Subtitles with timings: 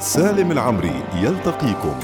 [0.00, 1.94] سالم العمري يلتقيكم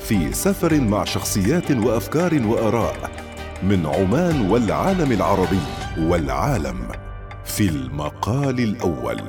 [0.00, 3.10] في سفر مع شخصيات وأفكار وآراء
[3.62, 5.60] من عمان والعالم العربي
[5.98, 6.88] والعالم
[7.44, 9.20] في المقال الأول.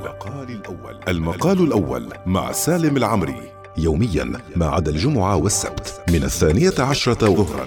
[1.08, 7.66] المقال الأول مع سالم العمري يوميا ما عدا الجمعة والسبت من الثانية عشرة ظهرا.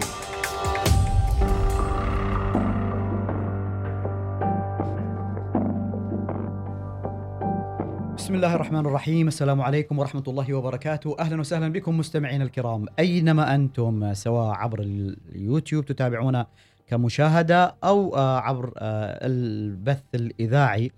[8.41, 9.29] الله الرحمن الرحيم.
[9.29, 11.16] السلام عليكم ورحمة الله وبركاته.
[11.18, 12.87] أهلا وسهلا بكم مستمعينا الكرام.
[12.98, 16.47] أينما أنتم؟ سواء عبر اليوتيوب تتابعونا
[16.87, 20.91] كمشاهدة أو آه، عبر آه، البث الإذاعي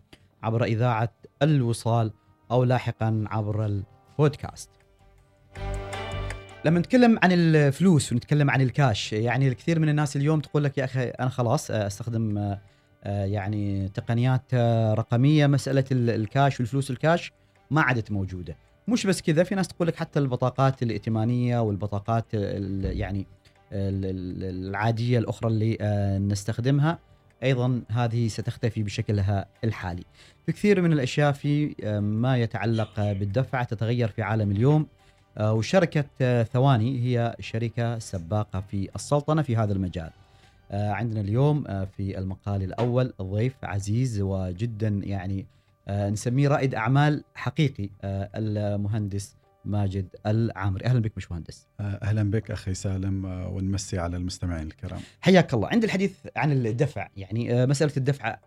[0.42, 2.12] عبر إذاعة الوصال
[2.50, 3.66] أو لاحقا عبر
[4.18, 4.70] البودكاست.
[6.64, 10.84] لما نتكلم عن الفلوس ونتكلم عن الكاش يعني الكثير من الناس اليوم تقول لك يا
[10.84, 12.56] أخي أنا خلاص آه، أستخدم
[13.06, 14.54] يعني تقنيات
[14.94, 17.32] رقمية مسألة ال- الكاش والفلوس الكاش.
[17.72, 18.56] ما عادت موجودة
[18.88, 23.26] مش بس كذا في ناس تقول لك حتى البطاقات الائتمانية والبطاقات ال- يعني
[23.72, 26.98] ال- ال- العادية الأخرى اللي آه، نستخدمها
[27.42, 30.02] أيضا هذه ستختفي بشكلها الحالي.
[30.46, 34.86] في كثير من الأشياء في آه، ما يتعلق بالدفع تتغير في عالم اليوم
[35.38, 40.10] آه، وشركة ثواني هي شركة سباقة في السلطنة في هذا المجال.
[40.70, 41.64] عندنا اليوم
[41.96, 45.46] في المقال الأول ضيف عزيز وجدا يعني
[45.90, 50.84] نسميه رائد أعمال حقيقي آه، المهندس ماجد العامري.
[50.84, 55.00] أهلا بك مهندس أهلا بك أخي سالم آه، ونمسي على المستمعين الكرام.
[55.20, 55.68] حياك الله.
[55.68, 58.38] عند الحديث عن الدفع يعني آه، مسألة الدفع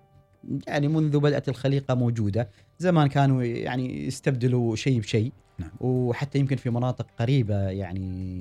[0.67, 2.49] يعني منذ بدأت الخليقة موجودة.
[2.79, 5.31] زمان كانوا يعني يستبدلوا شيء بشيء.
[5.59, 5.71] نعم.
[5.79, 8.39] وحتى يمكن في مناطق قريبة يعني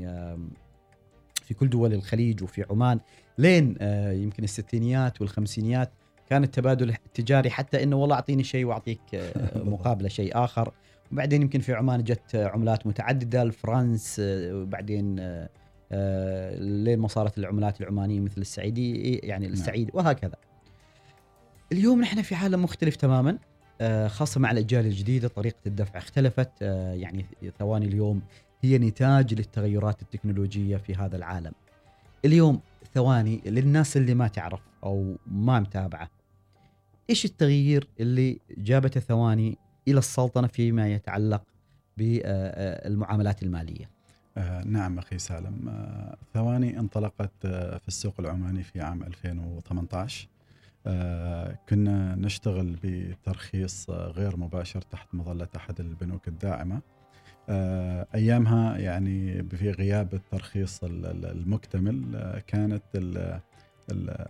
[1.44, 3.00] في كل دول الخليج وفي عمان.
[3.38, 5.90] لين آه، يمكن الستينيات والخمسينيات
[6.30, 10.72] كان التبادل التجاري حتى إنه والله أعطيني شيء وأعطيك آه، مقابلة شيء آخر
[11.12, 15.16] وبعدين يمكن في عمان جت عملات متعددة الفرنس آه، وبعدين
[15.92, 20.36] آه، لين ما صارت العملات العمانية مثل السعيدي يعني السعيد وهكذا.
[21.72, 23.38] اليوم نحن في عالم مختلف تماما
[24.06, 26.62] خاصة مع الأجيال الجديدة طريقة الدفع اختلفت
[26.92, 27.26] يعني
[27.58, 28.22] ثواني اليوم
[28.62, 31.52] هي نتاج للتغيرات التكنولوجية في هذا العالم.
[32.24, 32.60] اليوم
[32.94, 36.10] ثواني للناس اللي ما تعرف أو ما متابعة
[37.10, 41.42] إيش التغيير اللي جابته ثواني إلى السلطنة فيما يتعلق
[41.96, 43.90] بالمعاملات المالية؟
[44.36, 45.68] آه، نعم أخي سالم.
[45.68, 50.28] آه، ثواني انطلقت آه، في السوق العماني في عام 2018
[50.86, 56.80] آه، كنا نشتغل بترخيص آه، غير مباشر تحت مظلة أحد البنوك الداعمة.
[57.48, 62.82] آه، أيامها يعني في غياب الترخيص ال- ال- المكتمل كانت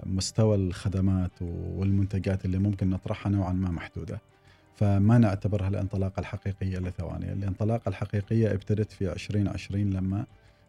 [0.07, 4.21] مستوى الخدمات والمنتجات اللي ممكن نطرحها نوعا ما محدودة
[4.77, 10.25] فما نعتبرها الانطلاقه الحقيقية لثواني، الانطلاقة الحقيقية ابتدت في 2020 لما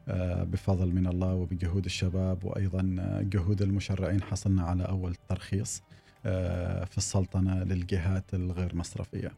[0.07, 5.83] آه، بفضل من الله وبجهود الشباب وأيضا آه، جهود المشرعين حصلنا على أول ترخيص
[6.25, 9.31] آه، في السلطنة للجهات الغير مصرفية.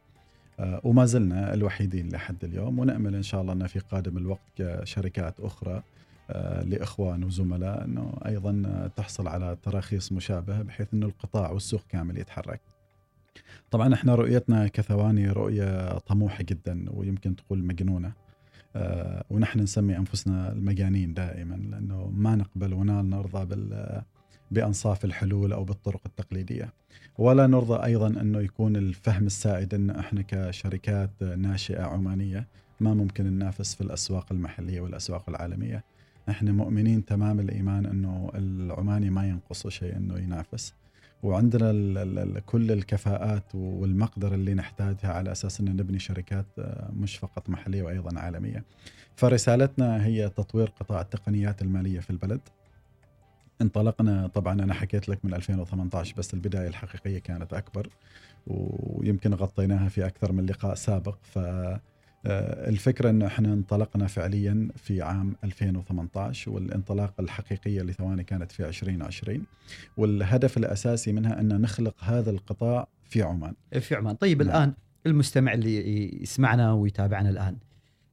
[0.83, 5.83] وما زلنا الوحيدين لحد اليوم ونأمل إن شاء الله أن في قادم الوقت كشركات أخرى
[6.65, 12.61] لإخوان وزملاء إنه أيضا آه، تحصل على تراخيص مشابهة بحيث إنه القطاع والسوق كامل يتحرك.
[13.71, 18.11] طبعا إحنا رؤيتنا كثواني رؤية طموحة جدا ويمكن تقول مجنونة.
[18.75, 24.01] آه، ونحن نسمي أنفسنا المجانين دائما لأنه ما نقبل ولا نرضى بال
[24.51, 26.73] بأنصاف الحلول أو بالطرق التقليدية.
[27.17, 32.47] ولا نرضى أيضا إنه يكون الفهم السائد إن إحنا كشركات ناشئة عمانية
[32.79, 35.83] ما ممكن ننافس في الأسواق المحلية والأسواق العالمية.
[36.29, 40.73] إحنا مؤمنين تمام الإيمان إنه العماني ما ينقصه شيء إنه ينافس.
[41.23, 46.91] وعندنا ال ال ال كل الكفاءات والمقدرة اللي نحتاجها على أساس ان نبني شركات آه،
[46.93, 48.63] مش فقط محلية وأيضا عالمية.
[49.15, 52.41] فرسالتنا هي تطوير قطاع التقنيات المالية في البلد.
[53.61, 57.89] انطلقنا طبعا أنا حكيت لك من 2018 بس البداية الحقيقية كانت أكبر
[58.47, 61.39] ويمكن غطيناها في أكثر من لقاء سابق ف
[62.25, 69.43] الفكرة انه إحنا انطلقنا فعليا في عام 2018 والانطلاقه الحقيقيه لثواني كانت في 2020
[69.97, 73.53] والهدف الأساسي منها إن نخلق هذا القطاع في عمان.
[73.79, 74.49] في عمان طيب نعم.
[74.51, 74.73] الآن
[75.05, 77.57] المستمع اللي يسمعنا ويتابعنا الآن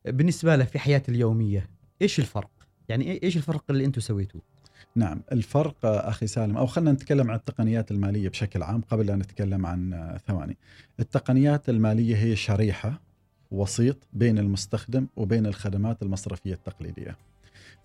[0.05, 1.71] بالنسبة له في حياته اليومية
[2.03, 2.51] إيش الفرق؟
[2.89, 4.43] يعني إيش الفرق اللي أنتم سويتوه؟
[4.97, 9.19] نعم الفرق آه، أخي سالم أو خلينا نتكلم عن التقنيات المالية بشكل عام قبل أن
[9.19, 10.57] نتكلم عن آه، ثواني.
[11.01, 13.01] التقنيات المالية هي شريحة
[13.55, 17.17] وسيط بين المستخدم وبين الخدمات المصرفية التقليدية.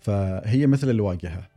[0.00, 1.48] فهي مثل الواجهة.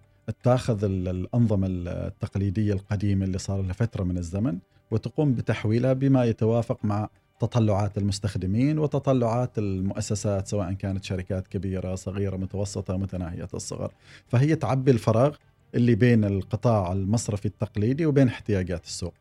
[0.43, 4.57] تاخذ ال- الأنظمة التقليدية القديمة اللي صار لها فترة من الزمن
[4.91, 12.97] وتقوم بتحويلها بما يتوافق مع تطلعات المستخدمين وتطلعات المؤسسات سواء كانت شركات كبيرة صغيرة متوسطة
[12.97, 13.91] متناهية الصغر.
[14.27, 15.35] فهي تعبي الفراغ
[15.75, 19.13] اللي بين القطاع المصرفي التقليدي وبين احتياجات السوق.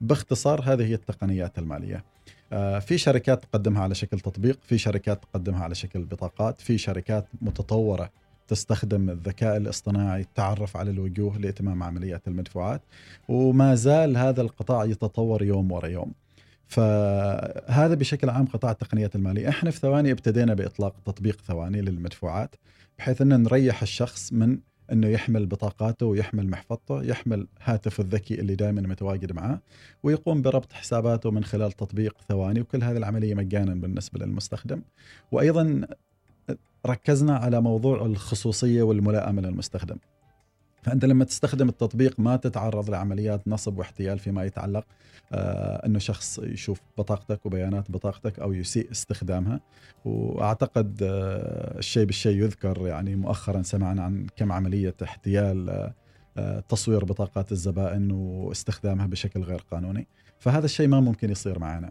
[0.00, 2.04] باختصار هذه هي التقنيات المالية.
[2.80, 8.10] في شركات تقدمها على شكل تطبيق في شركات تقدمها على شكل بطاقات في شركات متطورة
[8.48, 12.82] تستخدم الذكاء الاصطناعي التعرف على الوجوه لإتمام عمليات المدفوعات
[13.28, 16.12] وما زال هذا القطاع يتطور يوم ورا يوم.
[16.66, 19.48] فهذا بشكل عام قطاع التقنيات المالية.
[19.48, 22.54] إحنا في ثواني ابتدينا بإطلاق تطبيق ثواني للمدفوعات
[22.98, 24.58] بحيث أن نريح الشخص من
[24.92, 29.60] أنه يحمل بطاقاته ويحمل محفظته يحمل هاتفه الذكي اللي دائما متواجد معاه
[30.02, 34.82] ويقوم بربط حساباته من خلال تطبيق ثواني وكل هذه العملية مجانا بالنسبة للمستخدم.
[35.32, 35.86] وأيضا
[36.86, 39.96] ركزنا على موضوع الخصوصية والملائمة للمستخدم.
[40.82, 44.84] فأنت لما تستخدم التطبيق ما تتعرض لعمليات نصب واحتيال فيما يتعلق
[45.32, 49.60] آه إنه شخص يشوف بطاقتك وبيانات بطاقتك أو يسيء استخدامها.
[50.04, 55.90] وأعتقد آه الشيء بالشيء يذكر يعني مؤخرا سمعنا عن كم عملية احتيال
[56.36, 60.06] آه, تصوير بطاقات الزبائن واستخدامها بشكل غير قانوني.
[60.38, 61.90] فهذا الشيء ما ممكن يصير معنا.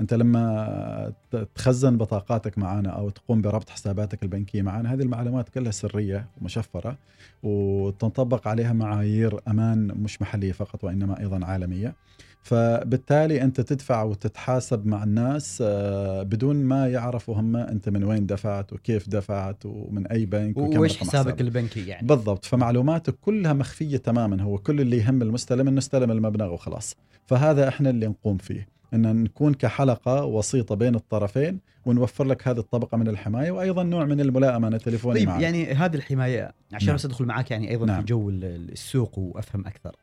[0.00, 1.12] أنت لما
[1.54, 6.98] تخزن بطاقاتك معنا أو تقوم بربط حساباتك البنكية معنا هذه المعلومات كلها سرية ومشفرة
[7.42, 11.94] وتنطبق عليها معايير أمان مش محلية فقط وإنما أيضا عالمية.
[12.42, 18.72] فبالتالي أنت تدفع وتتحاسب مع الناس آه، بدون ما يعرفوا هم أنت من وين دفعت
[18.72, 22.44] وكيف دفعت ومن أي بنك وإيش حسابك البنكي يعني؟ بالضبط.
[22.44, 26.96] فمعلوماتك كلها مخفية تماما هو كل اللي يهم المستلم انه استلم المبلغ وخلاص.
[27.26, 28.77] فهذا إحنا اللي نقوم فيه.
[28.94, 34.20] أن نكون كحلقة وسيطة بين الطرفين ونوفر لك هذه الطبقة من الحماية وأيضا نوع من
[34.20, 35.40] الملائمة التليفونيه طيب معك.
[35.42, 36.96] يعني هذه الحماية عشان نعم.
[36.96, 38.00] بس أدخل معك يعني أيضا نعم.
[38.00, 39.96] في جو السوق وأفهم أكثر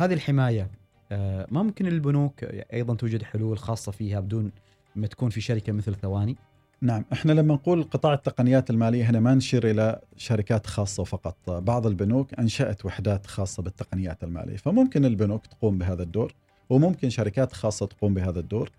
[0.00, 0.70] هذه الحماية
[1.12, 4.52] آه، ما ممكن البنوك أيضا توجد حلول خاصة فيها بدون
[4.96, 6.36] ما تكون في شركة مثل ثواني
[6.82, 11.86] نعم إحنا لما نقول قطاع التقنيات المالية هنا ما نشير إلى شركات خاصة فقط بعض
[11.86, 16.34] البنوك أنشأت وحدات خاصة بالتقنيات المالية فممكن البنوك تقوم بهذا الدور
[16.70, 18.70] وممكن شركات خاصة تقوم بهذا الدور.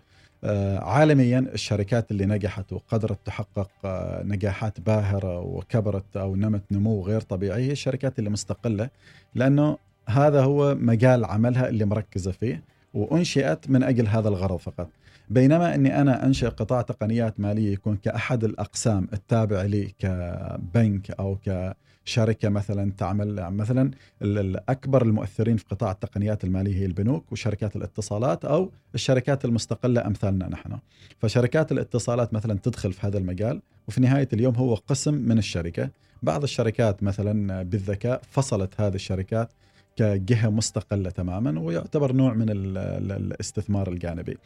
[0.43, 7.21] آه، عالميا الشركات اللي نجحت وقدرت تحقق آه، نجاحات باهرة وكبرت أو نمت نمو غير
[7.21, 8.89] طبيعي هي الشركات اللي مستقلة
[9.35, 9.77] لأنه
[10.07, 14.89] هذا هو مجال عملها اللي مركزة فيه وأنشئت من أجل هذا الغرض فقط.
[15.31, 21.75] بينما إني أنا أنشئ قطاع تقنيات مالية يكون كأحد الأقسام التابع لي كبنك أو ك
[22.06, 23.92] شركه مثلا تعمل مثلا
[24.22, 30.78] الاكبر المؤثرين في قطاع التقنيات المالية هي البنوك وشركات الاتصالات أو الشركات المستقلة أمثالنا نحن.
[31.19, 35.89] فشركات الاتصالات مثلا تدخل في هذا المجال وفي نهاية اليوم هو قسم من الشركة.
[36.24, 39.54] بعض الشركات مثلا بالذكاء فصلت هذه الشركات
[39.95, 44.38] كجهة مستقلة تماما ويعتبر نوع من الاستثمار الجانبي.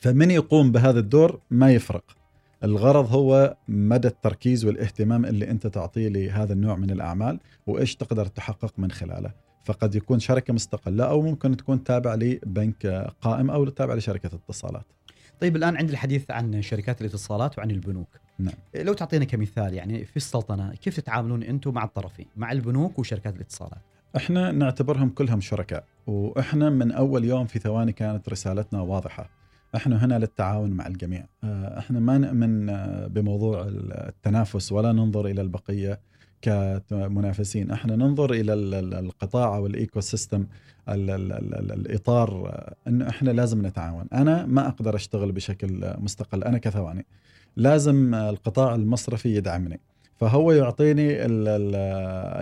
[0.00, 2.04] فمن يقوم بهذا الدور ما يفرق.
[2.64, 8.72] الغرض هو مدى التركيز والاهتمام اللي أنت تعطيه لهذا النوع من الأعمال وإيش تقدر تحقق
[8.78, 9.32] من خلاله.
[9.64, 12.86] فقد يكون شركة مستقلة أو ممكن تكون تابع لبنك
[13.20, 14.84] قائم أو تابع لشركة اتصالات
[15.40, 18.08] طيب الآن عند الحديث عن شركات الاتصالات وعن البنوك.
[18.38, 18.54] نعم.
[18.74, 23.80] لو تعطينا كمثال يعني في السلطنة كيف تتعاملون أنتم مع الطرفين مع البنوك وشركات الاتصالات؟
[24.16, 29.39] إحنا نعتبرهم كلهم شركاء وإحنا من أول يوم في ثواني كانت رسالتنا واضحة.
[29.76, 31.26] إحنا هنا للتعاون مع الجميع.
[31.44, 36.00] آه، إحنا ما نؤمن آه، بموضوع التنافس ولا ننظر إلى البقية
[36.42, 37.70] كمنافسين.
[37.70, 38.54] إحنا ننظر إلى
[38.98, 40.46] القطاع أو ال ecosystem
[40.88, 44.06] الإطار آه، انه إحنا لازم نتعاون.
[44.12, 47.06] أنا ما أقدر أشتغل بشكل مستقل أنا كثواني.
[47.56, 49.80] لازم القطاع المصرفي يدعمني.
[50.20, 51.16] فهو يعطيني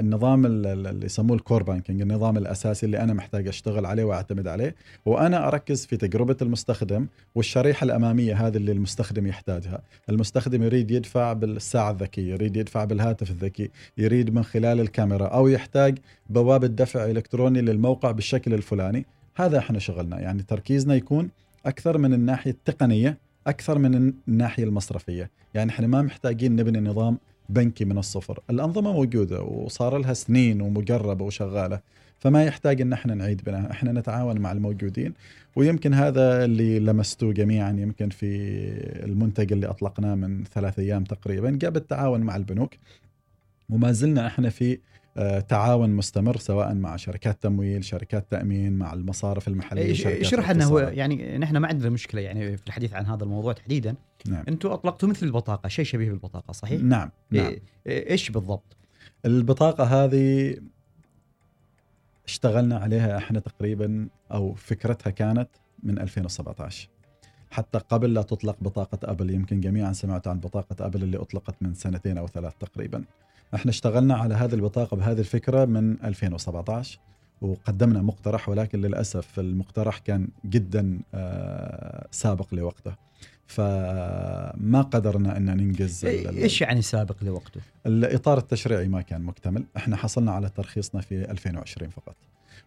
[0.00, 4.75] النظام اللي يسموه ال core banking النظام الأساسي اللي أنا محتاج أشتغل عليه وأعتمد عليه
[5.06, 9.82] وأنا أركز في تجربة المستخدم والشريحة الأمامية هذه اللي المستخدم يحتاجها.
[10.08, 15.99] المستخدم يريد يدفع بالساعة الذكية يريد يدفع بالهاتف الذكي يريد من خلال الكاميرا أو يحتاج
[16.30, 19.06] بوابه دفع إلكتروني للموقع بالشكل الفلاني.
[19.37, 21.28] هذا إحنا شغلنا يعني تركيزنا يكون
[21.66, 25.30] أكثر من الناحية التقنية أكثر من الناحية المصرفية.
[25.54, 28.40] يعني إحنا ما محتاجين نبني نظام بنكي من الصفر.
[28.50, 31.80] الأنظمة موجودة وصار لها سنين ومجربة وشغالة
[32.18, 35.14] فما يحتاج إن إحنا نعيد بناء إحنا نتعاون مع الموجودين
[35.56, 38.26] ويمكن هذا اللي لمستوه جميعا يمكن في
[39.04, 42.74] المنتج اللي أطلقناه من ثلاث أيام تقريبا جاب التعاون مع البنوك.
[43.70, 44.78] وما زلنا إحنا في
[45.16, 50.78] آه، تعاون مستمر سواء مع شركات تمويل، شركات تأمين، مع المصارف المحلية، اشرح لنا هو
[50.78, 53.94] يعني نحن ما عندنا مشكلة يعني في الحديث عن هذا الموضوع تحديدا.
[54.26, 54.44] نعم.
[54.48, 57.10] أنتم اطلقتوا مثل البطاقة، شيء شبيه بالبطاقة صحيح؟ نعم.
[57.30, 57.56] نعم.
[57.87, 58.76] إيه إيش بالضبط؟
[59.25, 60.56] البطاقة هذه
[62.25, 65.48] اشتغلنا عليها إحنا تقريبا أو فكرتها كانت
[65.82, 66.88] من 2017.
[67.50, 71.75] حتى قبل لا تطلق بطاقة أبل يمكن جميعا سمعت عن بطاقة أبل اللي أطلقت من
[71.75, 73.04] سنتين أو ثلاث تقريبا
[73.54, 77.00] إحنا اشتغلنا على هذه البطاقة بهذه الفكرة من 2017
[77.40, 82.94] وقدمنا مقترح ولكن للأسف المقترح كان جدا آه، سابق لوقته
[83.48, 89.64] فما قدرنا أن ننجز إيش يعني سابق لوقته؟ الاطار التشريعي ما كان مكتمل.
[89.76, 92.16] إحنا حصلنا على ترخيصنا في 2020 فقط.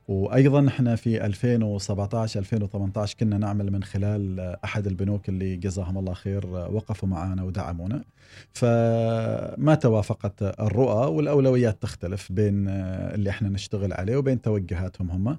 [0.07, 6.45] وأيضا إحنا في 2017 2018 كنا نعمل من خلال أحد البنوك اللي جزاهم الله خير
[6.47, 8.03] وقفوا معنا ودعمونا.
[8.53, 15.37] فما توافقت الرؤى والأولويات تختلف بين اللي إحنا نشتغل عليه وبين توجهاتهم هم.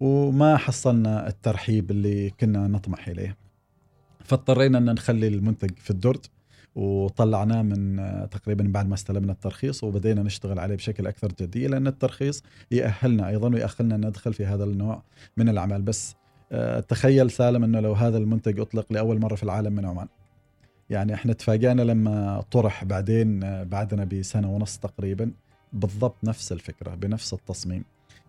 [0.00, 3.43] وما حصلنا الترحيب اللي كنا نطمح إليه.
[4.24, 6.20] فاضطرينا أن نخلي المنتج في الدرج
[6.74, 11.86] وطلعناه من آه، تقريبا بعد ما استلمنا الترخيص وبدينا نشتغل عليه بشكل أكثر جدية لأن
[11.86, 15.02] الترخيص يأهلنا أيضا ويأهلنا ندخل في هذا النوع
[15.36, 15.82] من الأعمال.
[15.82, 16.14] بس
[16.52, 20.08] آه، تخيل سالم إنه لو هذا المنتج أطلق لأول مرة في العالم من عمان.
[20.90, 25.30] يعني إحنا تفاجأنا لما طرح بعدين آه، بعدنا بسنة ونص تقريبا
[25.72, 27.84] بالضبط نفس الفكرة بنفس التصميم.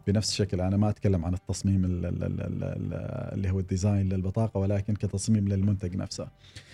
[0.08, 0.62] بنفس الشكل.
[0.62, 4.94] أنا ما أتكلم عن التصميم ال- ال- ال- ال- ال- اللي هو الديزاين للبطاقة ولكن
[4.96, 6.28] كتصميم للمنتج نفسه.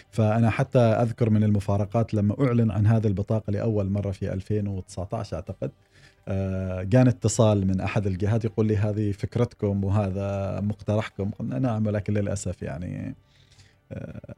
[0.10, 5.72] فأنا حتى أذكر من المفارقات لما أعلن عن هذه البطاقة لأول مرة في 2019 أعتقد
[6.28, 11.30] آه، كان اتصال من أحد الجهات يقول لي هذه فكرتكم وهذا مقترحكم.
[11.32, 13.16] قلنا نعم ولكن للأسف يعني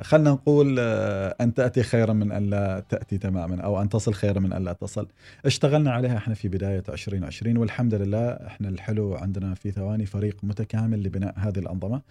[0.02, 4.40] خلنا نقول آه، أن تأتي خيرا من أن لا تأتي تماما أو أن تصل خيرا
[4.40, 5.08] من أن لا تصل.
[5.46, 11.04] اشتغلنا عليها إحنا في بداية 2020 والحمد لله إحنا الحلو عندنا في ثواني فريق متكامل
[11.04, 12.02] لبناء هذه الأنظمة.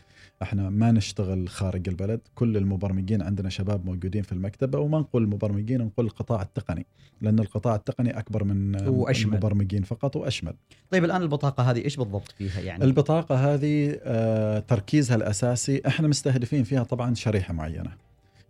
[0.42, 5.82] إحنا ما نشتغل خارج البلد، كل المبرمجين عندنا شباب موجودين في المكتب وما نقول مبرمجين
[5.82, 6.87] نقول القطاع التقني
[7.20, 9.32] لأن القطاع التقني أكبر من وأشمل.
[9.32, 10.54] المبرمجين فقط وأشمل.
[10.90, 16.64] طيب الآن البطاقة هذه إيش بالضبط فيها يعني؟ البطاقة هذه آه، تركيزها الأساسي إحنا مستهدفين
[16.64, 17.90] فيها طبعا شريحة معينة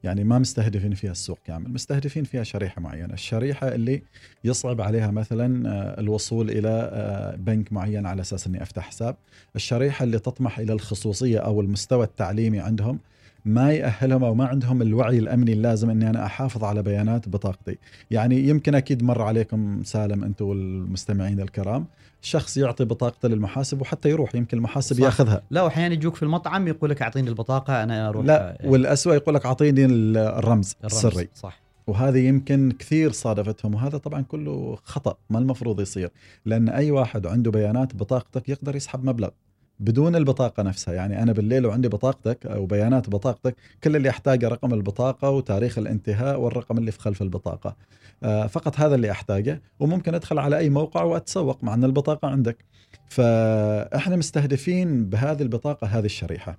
[0.04, 3.14] يعني ما مستهدفين فيها السوق كامل مستهدفين فيها شريحة معينة.
[3.14, 4.02] الشريحة اللي
[4.44, 9.16] يصعب عليها مثلا آه، الوصول إلى آه، بنك معين على أساس أني أفتح حساب.
[9.56, 12.98] الشريحة اللي تطمح إلى الخصوصية أو المستوى التعليمي عندهم
[13.44, 17.78] ما يأهلهم أو ما عندهم الوعي الأمني اللازم أني أنا أحافظ على بيانات بطاقتي.
[18.10, 21.86] يعني يمكن أكيد مر عليكم سالم أنتم والمستمعين الكرام.
[22.20, 25.02] شخص يعطي بطاقته للمحاسب وحتى يروح يمكن المحاسب صح.
[25.02, 25.42] يأخذها.
[25.50, 28.26] لا واحيانا يجوك في المطعم يقول لك أعطيني البطاقة أنا أروح.
[28.26, 31.06] لا آه، والأسوأ يقول لك أعطيني ال- الرمز, الرمز.
[31.06, 31.28] السري.
[31.34, 31.62] صح.
[31.86, 36.10] وهذه يمكن كثير صادفتهم وهذا طبعا كله خطأ ما المفروض يصير.
[36.46, 39.28] لأن أي واحد عنده بيانات بطاقتك يقدر يسحب مبلغ.
[39.82, 40.94] بدون البطاقة نفسها.
[40.94, 46.40] يعني أنا بالليل وعندي بطاقتك أو بيانات بطاقتك كل اللي أحتاجه رقم البطاقة وتاريخ الانتهاء
[46.40, 47.76] والرقم اللي في خلف البطاقة.
[48.22, 52.64] آه، فقط هذا اللي أحتاجه وممكن أدخل على أي موقع وأتسوق مع أن البطاقة عندك.
[53.08, 56.56] فإحنا مستهدفين بهذه البطاقة هذه الشريحة.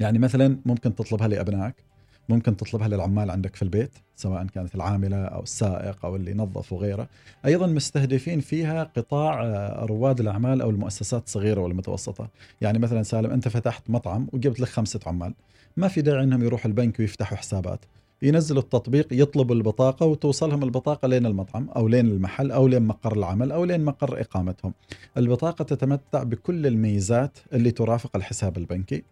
[0.00, 1.91] يعني مثلا ممكن تطلبها لأبنائك.
[2.28, 7.08] ممكن تطلبها للعمال عندك في البيت سواء كانت العاملة أو السائق أو اللي ينظف وغيره.
[7.46, 12.28] أيضا مستهدفين فيها قطاع آه، رواد الأعمال أو المؤسسات الصغيرة والمتوسطة.
[12.60, 15.34] يعني مثلا سالم أنت فتحت مطعم وجبت لك خمسة عمال.
[15.76, 17.80] ما في داعي أنهم يروحوا البنك ويفتحوا حسابات.
[18.22, 23.52] ينزلوا التطبيق يطلبوا البطاقة وتوصلهم البطاقة لين المطعم أو لين المحل أو لين مقر العمل
[23.52, 24.74] أو لين مقر إقامتهم.
[25.16, 29.02] البطاقة تتمتع بكل الميزات اللي ترافق الحساب البنكي.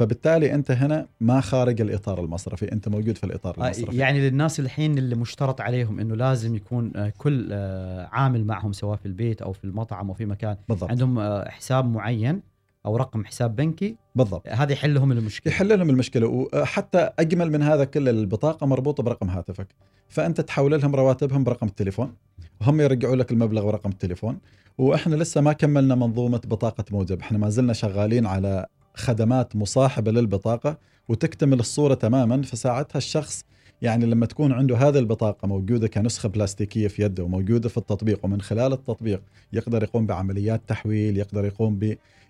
[0.00, 3.96] فبالتالي أنت هنا ما خارج الإطار المصرفي أنت موجود في الإطار آه، المصرفي.
[3.96, 8.96] يعني للناس الحين اللي مشترط عليهم إنه لازم يكون آه، كل آه، عامل معهم سواء
[8.96, 10.90] في البيت أو في المطعم أو في مكان بالضبط.
[10.90, 12.42] عندهم حساب معين
[12.86, 14.48] أو رقم حساب بنكي بالضبط.
[14.48, 15.52] هذا يحل لهم المشكلة.
[15.52, 19.66] يحل لهم المشكلة وحتى أجمل من هذا كل البطاقة مربوطة برقم هاتفك.
[20.08, 22.14] فأنت تحول لهم رواتبهم برقم التليفون
[22.60, 24.38] وهم يرجعوا لك المبلغ ورقم التليفون
[24.78, 28.66] وإحنا لسه ما كملنا منظومة بطاقة موجب إحنا ما زلنا شغالين على
[29.00, 30.78] خدمات مصاحبة للبطاقة
[31.08, 33.44] وتكتمل الصورة تماما فساعتها الشخص
[33.82, 38.40] يعني لما تكون عنده هذه البطاقة موجودة كنسخة بلاستيكية في يده وموجودة في التطبيق ومن
[38.40, 41.78] خلال التطبيق يقدر يقوم بعمليات تحويل يقدر يقوم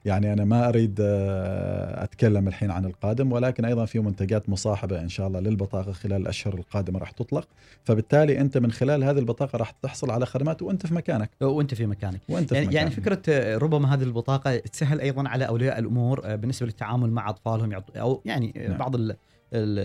[0.04, 5.08] يعني أنا ما أريد آه، أتكلم الحين عن القادم ولكن أيضا في منتجات مصاحبة إن
[5.08, 7.48] شاء الله للبطاقة خلال الأشهر القادمة راح تطلق
[7.84, 11.86] فبالتالي أنت من خلال هذه البطاقة راح تحصل على خدمات وأنت في مكانك وانت في
[11.86, 13.04] مكانك وأنت يعني, في يعني مكانك.
[13.18, 17.82] فكرة آه، ربما هذه البطاقة تسهل أيضا على أولياء الأمور آه، بالنسبة للتعامل مع أطفالهم
[17.96, 18.78] أو يعني نعم.
[18.78, 19.16] بعض ال-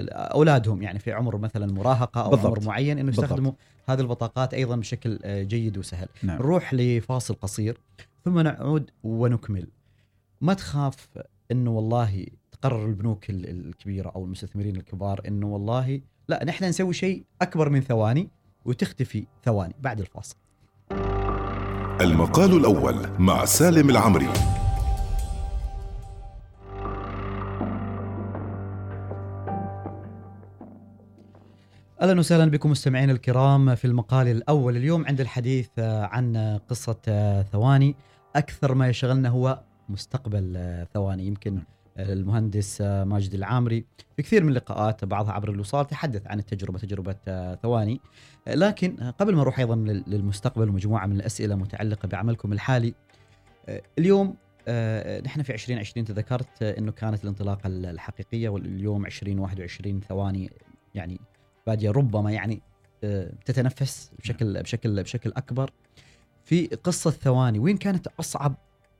[0.09, 2.45] أولادهم يعني في عمر مثلا مراهقة أو بالضبط.
[2.45, 3.09] عمر معين إنه.
[3.09, 3.51] يستخدموا
[3.89, 6.37] هذه البطاقات أيضا بشكل جيد وسهل نعم.
[6.37, 7.77] نروح لفاصل قصير
[8.25, 9.67] ثم نعود ونكمل
[10.41, 11.07] ما تخاف
[11.51, 17.23] إنه والله تقرر البنوك ال- الكبيرة أو المستثمرين الكبار إنه والله لا نحن نسوي شيء
[17.41, 18.29] أكبر من ثواني
[18.65, 20.35] وتختفي ثواني بعد الفاصل.
[22.01, 24.29] المقال الأول مع سالم العمري.
[32.01, 37.95] أهلا وسهلا بكم مستمعينا الكرام في المقال الأول اليوم عند الحديث عن قصة ثواني.
[38.35, 41.57] أكثر ما يشغلنا هو مستقبل آه، ثواني يمكن
[41.97, 43.85] آه، المهندس آه، ماجد العامري.
[44.15, 47.15] في كثير من اللقاءات بعضها عبر الوصال تحدث عن التجربة تجربة
[47.55, 47.99] ثواني.
[48.47, 52.93] لكن قبل ما أروح أيضا لل- للمستقبل ومجموعة من الأسئلة متعلقة بعملكم الحالي
[53.99, 54.27] اليوم
[55.25, 60.49] نحن في 2020 تذكرت إنه كانت الانطلاقة ال- الحقيقية واليوم 2021 ثواني
[60.95, 61.19] يعني
[61.67, 62.61] بادية ربما يعني
[63.45, 65.71] تتنفس بشكل بشكل بشكل أكبر.
[66.43, 68.55] في قصة ثواني وين كانت أصعب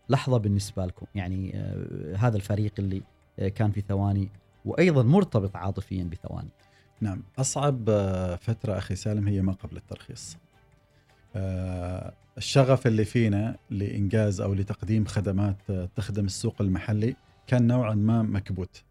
[0.10, 1.06] لحظة بالنسبة لكم.
[1.16, 3.02] يعني آه، هذا الفريق اللي
[3.40, 4.30] آه، كان في ثواني
[4.66, 6.50] وأيضا مرتبط عاطفيا بثواني.
[7.02, 7.24] نعم.
[7.40, 10.38] أصعب آه، فترة أخي سالم هي ما قبل الترخيص.
[12.38, 17.16] الشغف اللي فينا لإنجاز أو لتقديم خدمات تخدم السوق المحلي
[17.48, 18.84] كان نوعا ما مكبوت.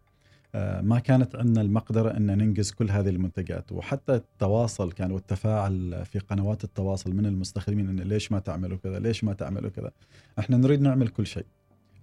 [0.81, 3.71] ما كانت عندنا المقدرة أن ننجز كل هذه المنتجات.
[3.71, 9.23] وحتى التواصل كان والتفاعل في قنوات التواصل من المستخدمين أن ليش ما تعملوا كذا ليش
[9.23, 9.91] ما تعملوا كذا
[10.39, 11.45] إحنا نريد نعمل كل شيء.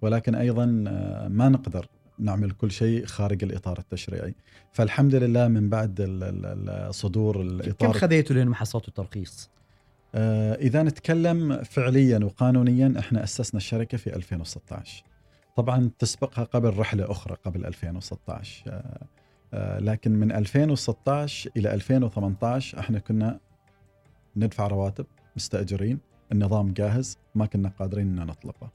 [0.01, 1.87] ولكن أيضا آه، ما نقدر
[2.19, 4.35] نعمل كل شيء خارج الإطار التشريعي.
[4.71, 6.01] فالحمد لله من بعد
[6.91, 9.49] صدور كم الإطار خذيتوا لين ما حصلتوا الترخيص؟
[10.15, 15.03] آه، إذا نتكلم فعليا وقانونيا إحنا أسسنا الشركة في 2016
[15.55, 19.01] طبعا تسبقها قبل رحلة أخرى قبل 2016 آه،
[19.53, 23.39] آه، لكن من 2016 إلى 2018 إحنا كنا
[24.37, 25.05] ندفع رواتب
[25.35, 25.99] مستأجرين
[26.31, 28.69] النظام جاهز ما كنا قادرين أن نطلقه.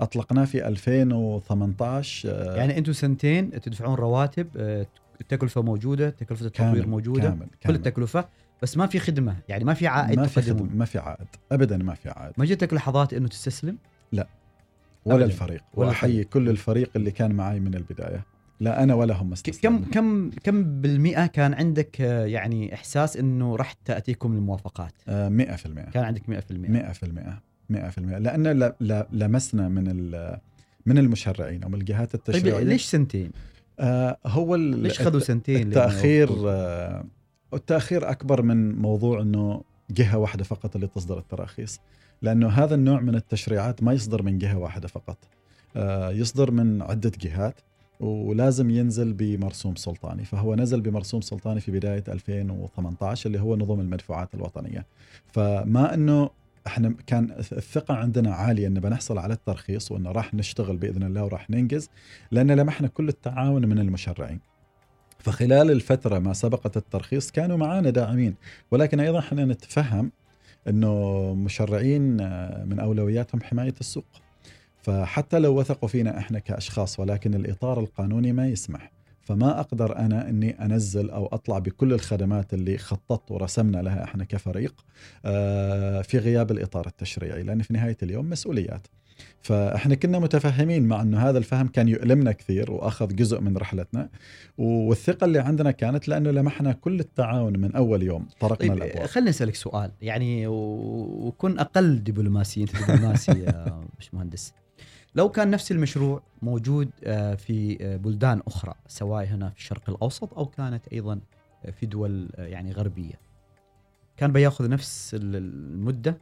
[0.00, 4.48] أطلقناه في 2018 آه، يعني أنتم سنتين تدفعون رواتب
[5.20, 7.76] التكلفه موجودة تكلفة التطوير كامل موجودة كامل كل كامل.
[7.76, 8.28] التكلفة
[8.62, 11.76] بس ما في خدمة يعني ما في عائد ما في خدمة ما في عائد أبدا
[11.76, 12.34] ما في عائد.
[12.38, 13.78] ما جتك لحظات إنه تستسلم؟
[15.04, 15.26] ولا أبداً.
[15.26, 16.24] الفريق ولا وأحيي.
[16.24, 18.24] كل الفريق اللي كان معي من البداية
[18.60, 19.78] لا أنا ولا هم استسلموا.
[19.80, 25.90] كم كم كم بالمئة كان عندك آه، يعني إحساس إنه راح تأتيكم الموافقات؟ آه، 100%
[25.90, 28.72] كان عندك 100% 100% 100% لأن
[29.12, 30.10] لمسنا من
[30.86, 33.30] من المشرعين أو من الجهات طيب التشريعية ليش سنتين؟
[33.80, 37.04] آه هو ليش خذوا سنتين؟ التأخير؟ آه
[37.54, 41.80] التأخير أكبر من موضوع إنه جهة واحدة فقط اللي تصدر التراخيص
[42.22, 45.18] لأنه هذا النوع من التشريعات ما يصدر من جهة واحدة فقط.
[45.76, 47.54] آه يصدر من عدة جهات
[48.00, 50.24] ولازم ينزل بمرسوم سلطاني.
[50.24, 54.86] فهو نزل بمرسوم سلطاني في بداية 2018 اللي هو نظم المدفوعات الوطنية.
[55.32, 56.30] فما إنه
[56.66, 61.50] إحنا كان الثقة عندنا عالية إن بنحصل على الترخيص وإنه راح نشتغل بإذن الله وراح
[61.50, 61.90] ننجز
[62.30, 64.40] لأن لمحنا كل التعاون من المشرعين.
[65.18, 68.34] فخلال الفترة ما سبقت الترخيص كانوا معانا داعمين.
[68.70, 70.12] ولكن أيضا إحنا نتفهم
[70.68, 74.04] أنه مشرعين آه، من أولوياتهم حماية السوق.
[74.82, 78.90] فحتى لو وثقوا فينا إحنا كأشخاص ولكن الإطار القانوني ما يسمح.
[79.22, 84.74] فما أقدر أنا أني أنزل أو أطلع بكل الخدمات اللي خططت ورسمنا لها إحنا كفريق
[85.24, 88.86] آه، في غياب الإطار التشريعي لأن في نهاية اليوم مسؤوليات.
[89.42, 94.08] فإحنا كنا متفهمين مع إنه هذا الفهم كان يؤلمنا كثير وأخذ جزء من رحلتنا.
[94.58, 99.06] والثقة اللي عندنا كانت لأنه لمحنا كل التعاون من أول يوم طرقنا طيب الأبواب.
[99.06, 99.90] خليني أسألك سؤال.
[100.02, 104.52] يعني وكن أقل دبلوماسي انت دبلوماسي يا باشمهندس.
[105.14, 110.34] لو كان نفس المشروع موجود آه، في آه، بلدان أخرى سواء هنا في الشرق الأوسط
[110.34, 111.20] أو كانت أيضا
[111.80, 113.14] في دول آه، يعني غربية
[114.16, 116.16] كان بياخذ نفس ال- المدة؟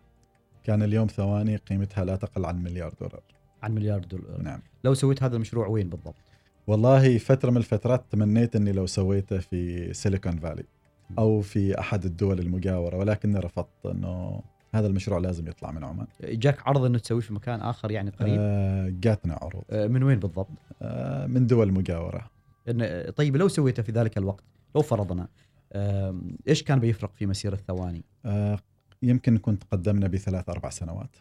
[0.65, 3.23] كان اليوم ثواني قيمتها لا تقل عن مليار دولار.
[3.63, 4.43] عن مليار دولار.
[4.43, 4.63] نعم.
[4.85, 6.15] لو سويت هذا المشروع وين بالضبط؟
[6.67, 10.65] والله فترة من الفترات تمنيت إني لو سويته في سيليكون فالي
[11.19, 14.43] أو في أحد الدول المجاورة ولكني رفضت إنه
[14.75, 16.07] هذا المشروع لازم يطلع من عمان.
[16.23, 19.65] جاك عرض انه تسويه في مكان آخر يعني قريب؟ آه جاتنا عروض.
[19.71, 20.49] آه، من وين بالضبط؟
[20.83, 22.31] آه من دول مجاورة.
[22.69, 24.45] إن طيب لو سويته في ذلك الوقت
[24.75, 25.29] لو فرضنا
[26.49, 28.05] إيش كان بيفرق في مسيره ثواني؟
[29.05, 31.17] آه، يمكن كنت قدمنا بثلاث أربع سنوات.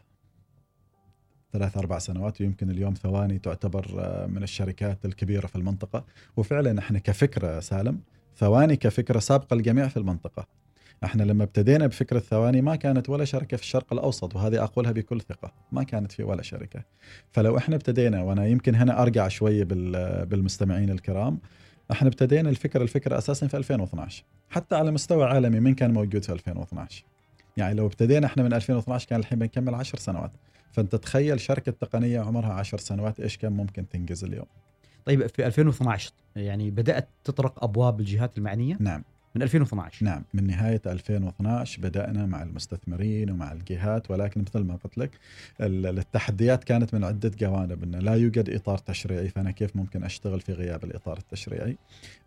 [1.54, 6.06] ثلاث أربع سنوات ويمكن اليوم ثواني تعتبر آه، من الشركات الكبيرة في المنطقة.
[6.38, 8.00] وفعلا إحنا كفكرة سالم
[8.38, 10.48] ثواني كفكرة سابقة الجميع في المنطقة.
[11.04, 15.22] إحنا لما ابتدينا بفكرة ثواني ما كانت ولا شركة في الشرق الأوسط وهذه أقولها بكل
[15.22, 16.84] ثقة ما كانت في ولا شركة.
[17.32, 21.40] فلو إحنا ابتدينا وأنا يمكن هنا أرجع شوية بال- بالمستمعين الكرام
[21.92, 26.32] إحنا ابتدينا الفكرة الفكرة أساسا في 2012 حتى على مستوى عالمي مين كان موجود في
[26.34, 27.04] 2012
[27.58, 30.32] يعني لو ابتدينا إحنا من 2012 كان الحين بنكمل 10 سنوات.
[30.72, 34.46] فأنت تخيل شركة تقنية عمرها 10 سنوات إيش كان ممكن تنجز اليوم؟
[35.06, 39.04] طيب في 2012 يعني بدأت تطرق أبواب الجهات المعنية؟ نعم.
[39.36, 40.24] من 2012 نعم.
[40.34, 45.12] من نهاية 2012 بدأنا مع المستثمرين ومع الجهات ولكن مثل ما قلت لك
[45.62, 47.84] ال- التحديات كانت من عدة جوانب.
[47.84, 51.78] أنه لا يوجد إطار تشريعي فأنا كيف ممكن أشتغل في غياب الإطار التشريعي؟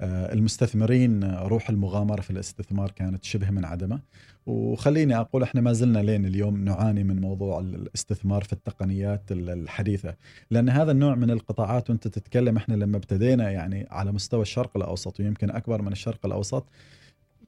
[0.01, 4.01] آه، المستثمرين آه، روح المغامرة في الاستثمار كانت شبه من عدمه
[4.47, 10.15] وخليني أقول إحنا ما زلنا لين اليوم نعاني من موضوع الاستثمار في التقنيات ال- الحديثة.
[10.51, 15.21] لأن هذا النوع من القطاعات وأنت تتكلم إحنا لما ابتدينا يعني على مستوى الشرق الأوسط
[15.21, 16.65] ويمكن أكبر من الشرق الأوسط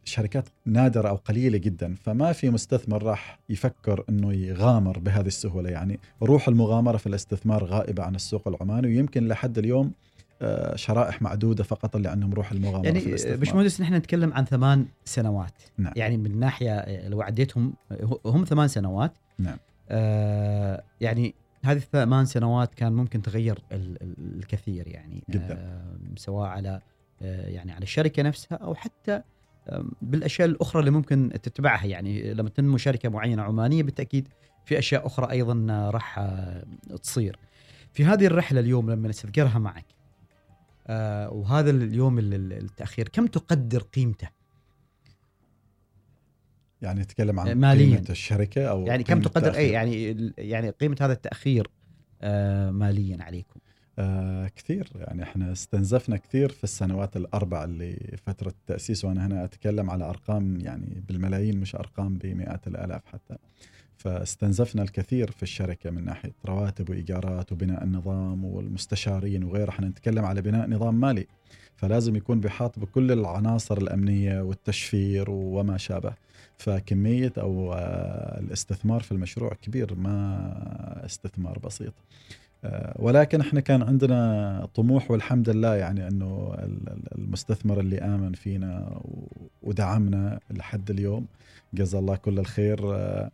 [0.05, 1.95] شركات نادرة أو قليلة جدا.
[1.95, 5.71] فما في مستثمر راح يفكر أنه يغامر بهذه السهولة.
[5.71, 8.87] يعني روح المغامرة في الاستثمار غائبة عن السوق العماني.
[8.89, 9.93] ويمكن لحد اليوم
[10.75, 14.87] شرائح معدودة فقط اللي عندهم روح المغامرة في يعني الاستثمار باشمهندس نحن نتكلم عن ثمان
[15.05, 15.93] سنوات نعم.
[15.97, 19.57] يعني من ناحية آه، لو عديتهم آه، هم ثمان سنوات نعم.
[19.91, 25.55] آه يعني هذه الثمان سنوات كان ممكن تغير ال- ال- الكثير يعني جداً.
[25.55, 26.81] آه سواء على
[27.23, 29.23] آه يعني على الشركة نفسها أو حتى
[29.69, 34.29] آه بالأشياء الأخرى اللي ممكن تتبعها يعني لما تنمو شركة معينة عمانية بالتأكيد
[34.65, 36.65] في أشياء أخرى أيضا آه، راح آه،
[37.03, 37.39] تصير.
[37.93, 39.85] في هذه الرحلة اليوم لما نستذكرها معك
[40.87, 44.29] آه وهذا اليوم ال- ال- التأخير كم تقدر قيمته؟
[46.83, 47.97] يعني تتكلم عن مالياً.
[47.97, 49.73] قيمة الشركة أو يعني كم تقدر أي التأخير.
[49.73, 51.71] يعني ال- يعني قيمة هذا التأخير
[52.23, 53.61] آه ماليا عليكم؟
[53.99, 59.91] آه كثير يعني إحنا استنزفنا كثير في السنوات الأربع اللي فترة التأسيس وأنا هنا أتكلم
[59.91, 63.37] على أرقام يعني بالملايين مش أرقام بمئات الآلاف حتى
[64.07, 70.43] فاستنزفنا الكثير في الشركة من ناحية رواتب وإيجارات وبناء النظام والمستشارين وغيره إحنا نتكلم على
[70.43, 71.27] بناء نظام مالي
[71.77, 76.13] فلازم يكون بحاط بكل العناصر الأمنية والتشفير وما شابه.
[76.59, 81.93] فكمية أو آه، الاستثمار في المشروع كبير ما استثمار بسيط.
[82.65, 88.33] آه، ولكن إحنا كان عندنا طموح والحمد لله يعني إنه ال- ال- المستثمر اللي آمن
[88.33, 89.01] فينا
[89.63, 91.27] ودعمنا لحد اليوم.
[91.75, 92.95] جزا الله كل الخير.
[92.95, 93.31] آه،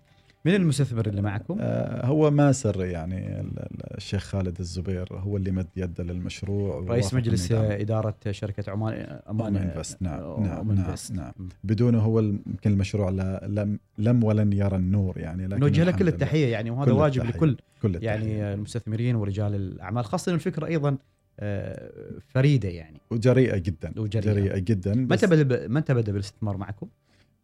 [0.49, 5.51] من المستثمر اللي معكم؟ آه، هو ماسر يعني ال- ال- الشيخ خالد الزبير هو اللي
[5.51, 7.53] مد يده للمشروع رئيس مجلس.
[7.53, 10.95] إدارة شركة عمان أمان إنفست، نعم، آه، نعم، نعم،.
[11.15, 11.33] نعم.
[11.65, 13.11] بدونه هو يمكن المشروع
[13.47, 16.13] لم لم ولن يرى النور يعني لكن نوجه له كل لله.
[16.13, 17.37] التحية يعني وهذا واجب التحية.
[17.37, 18.07] لكل كل التحية.
[18.07, 20.97] يعني المستثمرين ورجال الأعمال خاصة إن الفكرة أيضا
[21.41, 21.91] آه،
[22.29, 24.33] فريدة يعني وجريئة جدا وجريئة.
[24.35, 26.89] جريئة جدا متى بدأ متى بدأ بالاستثمار معكم؟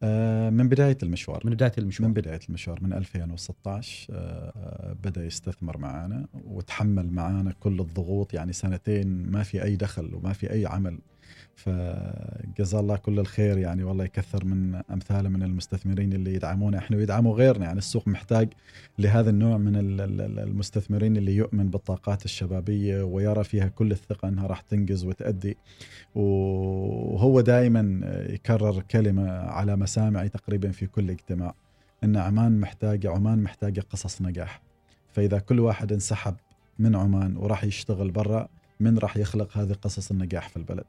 [0.03, 1.43] آه، من بداية المشوار.
[1.45, 2.09] من بداية المشوار.
[2.09, 8.35] من بداية المشوار من 2016 آه، بدأ يستثمر معنا وتحمل معنا كل الضغوط.
[8.35, 10.99] يعني سنتين ما في أي دخل وما في أي عمل
[11.57, 13.59] فجزا الله كل الخير.
[13.59, 17.65] يعني والله يكثر من امثاله من المستثمرين اللي يدعمونا إحنا ويدعموا غيرنا.
[17.65, 18.49] يعني السوق محتاج
[18.99, 24.29] لهذا النوع من ال- ال- ال- المستثمرين اللي يؤمن بالطاقات الشبابية ويرى فيها كل الثقة
[24.29, 25.57] إنها راح تنجز وتأدي.
[26.15, 31.55] وهو دائما يكرر كلمة على مسامعي تقريبا في كل اجتماع.
[32.05, 34.61] إن عمان محتاجة عمان محتاجة قصص نجاح.
[35.13, 36.35] فإذا كل واحد انسحب
[36.79, 38.49] من عمان وراح يشتغل برا
[38.81, 40.85] من راح يخلق هذه قصص النجاح في البلد؟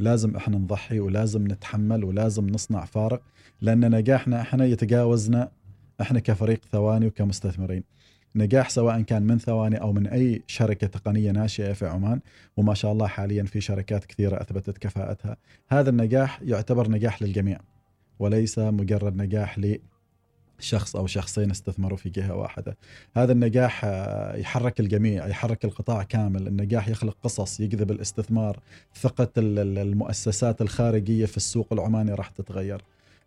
[0.00, 3.22] لازم إحنا نضحي ولازم نتحمل ولازم نصنع فارق
[3.60, 5.50] لأن نجاحنا إحنا يتجاوزنا
[6.00, 7.84] إحنا كفريق ثواني وكمستثمرين.
[8.36, 12.20] نجاح سواء كان من ثواني أو من أي شركة تقنية ناشئة في عمان
[12.56, 15.36] وما شاء الله حاليا في شركات كثيرة أثبتت كفاءتها.
[15.68, 17.58] هذا النجاح يعتبر نجاح للجميع
[18.18, 19.58] وليس مجرد نجاح
[20.60, 22.76] لشخص أو شخصين استثمروا في جهة واحدة.
[23.16, 26.46] هذا النجاح آه، يحرك الجميع يحرك القطاع كامل.
[26.46, 28.58] النجاح يخلق قصص يجذب الاستثمار.
[29.00, 32.82] ثقة ال- ال- المؤسسات الخارجية في السوق العماني راح تتغير.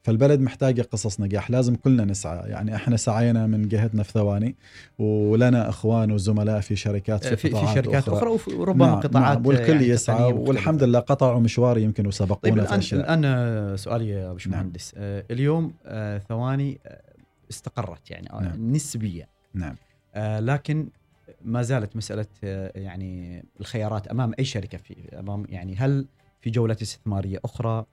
[0.06, 1.52] فالبلد محتاجة قصص نجاح.
[1.52, 2.50] لازم كلنا نسعى.
[2.50, 4.56] يعني إحنا سعينا من جهتنا في ثواني
[5.00, 8.18] ولنا إخوان وزملاء في شركات في, في, في قطاعات شركات أخرى.
[8.18, 10.34] أخرى وف- وربما نعم قطاعات نعم والكل يعني يسعى.
[10.34, 14.94] والحمد لله قطعوا مشوار يمكن وسبقونا طيب في الآن الآن آه، سؤالي يا باشمهندس.
[14.98, 17.02] آه اليوم آه ثواني آه
[17.54, 18.72] استقرت يعني نعم.
[18.72, 19.76] نسبيا نعم
[20.16, 20.88] آه لكن
[21.42, 26.08] ما زالت مسألة آه يعني الخيارات أمام أي شركة في أمام يعني هل
[26.42, 27.86] في جولات استثمارية أخرى؟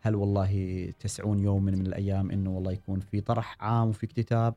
[0.00, 4.54] هل والله تسعون يوم من, من الأيام إنه والله يكون في طرح عام وفي اكتتاب؟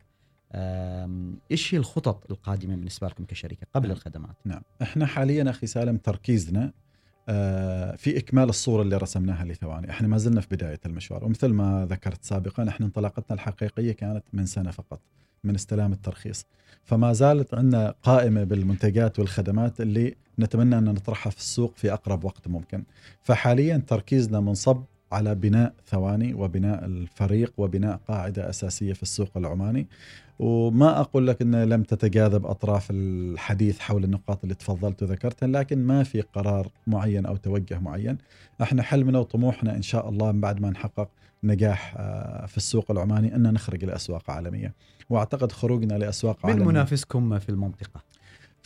[1.52, 3.98] إيش هي الخطط القادمة بالنسبة لكم كشركة قبل نعم.
[3.98, 6.74] الخدمات؟ نعم إحنا حاليا أخي سالم تركيزنا
[7.98, 11.26] في إكمال الصورة اللي رسمناها لثواني، إحنا ما زلنا في بداية المشوار.
[11.26, 15.00] ومثل ما ذكرت سابقا إحنا انطلاقتنا الحقيقية كانت من سنة فقط
[15.44, 16.46] من استلام الترخيص،
[16.84, 22.48] فما زالت عندنا قائمة بالمنتجات والخدمات اللي نتمنى أن نطرحها في السوق في أقرب وقت
[22.48, 22.84] ممكن،
[23.24, 29.88] فحاليا تركيزنا منصب على بناء ثواني وبناء الفريق وبناء قاعدة أساسية في السوق العماني.
[30.40, 36.04] وما أقول لك ان لم تتجاذب أطراف الحديث حول النقاط اللي تفضلت وذكرتها لكن ما
[36.04, 38.18] في قرار معين أو توجه معين.
[38.62, 41.10] إحنا حلمنا وطموحنا إن شاء الله من بعد ما نحقق
[41.44, 44.74] نجاح آه، في السوق العماني ان نخرج لأسواق عالمية.
[45.10, 46.68] وأعتقد خروجنا لأسواق من عالمية.
[46.68, 48.02] منافسكم في المنطقة؟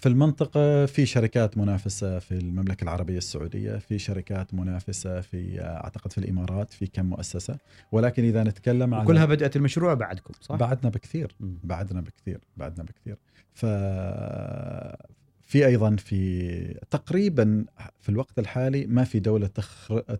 [0.03, 6.17] في المنطقة في شركات منافسة في المملكة العربية السعودية في شركات منافسة في أعتقد في
[6.17, 7.57] الإمارات في كم مؤسسة
[7.91, 11.35] ولكن إذا نتكلم عن كلها بدأت المشروع بعدكم صح؟ بعدنا بكثير.
[11.39, 13.17] بعدنا بكثير بعدنا بكثير
[13.53, 13.65] ف
[15.41, 17.65] في أيضا في تقريبا
[17.99, 19.49] في الوقت الحالي ما في دولة.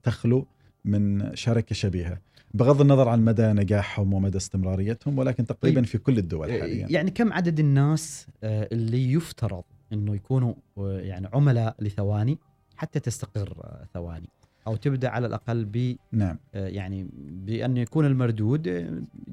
[0.03, 0.47] تخلو
[0.85, 2.17] من شركة شبيهة
[2.53, 5.89] بغض النظر عن مدى نجاحهم ومدى استمراريتهم ولكن تقريبا طيب.
[5.89, 9.63] في كل الدول حاليا يعني كم عدد الناس آه، اللي يفترض
[9.93, 12.38] إنه يكونوا آه، يعني عملاء لثواني
[12.75, 14.29] حتى تستقر آه، ثواني.
[14.67, 16.38] أو تبدأ على الأقل ب نعم.
[16.56, 17.08] آه، يعني
[17.45, 18.88] بأن يكون المردود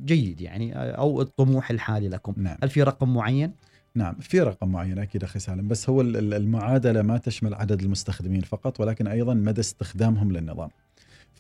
[0.05, 2.35] جيد يعني أو الطموح الحالي لكم.
[2.37, 2.57] نعم.
[2.62, 3.53] هل في رقم معين؟
[3.94, 5.68] نعم في رقم معين أكيد أخي سالم.
[5.68, 10.68] بس هو ال- ال- المعادلة ما تشمل عدد المستخدمين فقط ولكن أيضا مدى استخدامهم للنظام.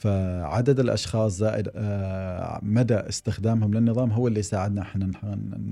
[0.00, 5.10] فعدد الأشخاص زائد آه، مدى استخدامهم للنظام هو اللي يساعدنا إحنا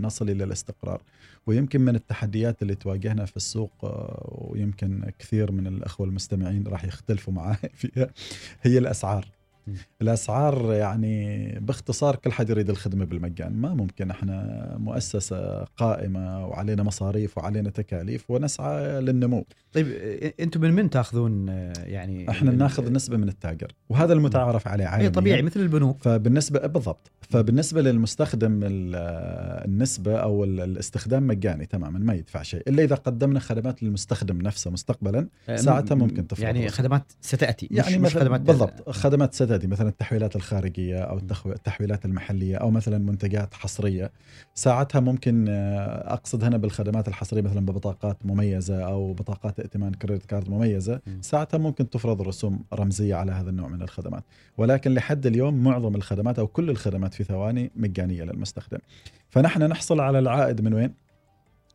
[0.01, 1.03] نصل إلى الاستقرار
[1.47, 7.33] ويمكن من التحديات اللي تواجهنا في السوق آه، ويمكن كثير من الأخوة المستمعين راح يختلفوا
[7.33, 8.09] معي فيها
[8.63, 9.38] هي الأسعار.
[10.03, 13.53] الأسعار يعني باختصار كل حد يريد الخدمة بالمجان.
[13.53, 19.45] ما ممكن إحنا مؤسسة قائمة وعلينا مصاريف وعلينا تكاليف ونسعى للنمو.
[19.73, 19.87] طيب
[20.41, 25.07] أنتم من من تأخذون يعني إحنا ناخذ نسبة من التاجر وهذا المتعارف عليه عالميا.
[25.07, 26.03] اي طبيعي مثل البنوك.
[26.03, 27.11] فبالنسبة بالضبط.
[27.21, 28.95] فبالنسبة للمستخدم ال-
[29.69, 32.63] النسبة أو ال- الاستخدام مجاني تماما ما يدفع شيء.
[32.69, 36.69] إلا إذا قدمنا خدمات للمستخدم نفسه مستقبلا آه، ساعتها ممكن تفرض يعني.
[36.69, 39.58] خدمات ستأتي يعني مش خدمات بالضبط خدمات ستأتي.
[39.67, 44.13] مثلا التحويلات الخارجية أو التحويلات المحلية أو مثلا منتجات حصرية.
[44.55, 50.51] ساعتها ممكن آه، أقصد هنا بالخدمات الحصرية مثلا ببطاقات مميزة أو بطاقات ائتمان كريدت كارد
[50.51, 51.01] مميزة.
[51.07, 51.23] مم.
[51.23, 54.25] ساعتها ممكن تفرض رسوم رمزية على هذا النوع من الخدمات.
[54.59, 58.79] ولكن لحد اليوم معظم الخدمات أو كل الخدمات في ثواني مجانية للمستخدم.
[59.31, 61.08] فنحن نحصل على العائد من وين؟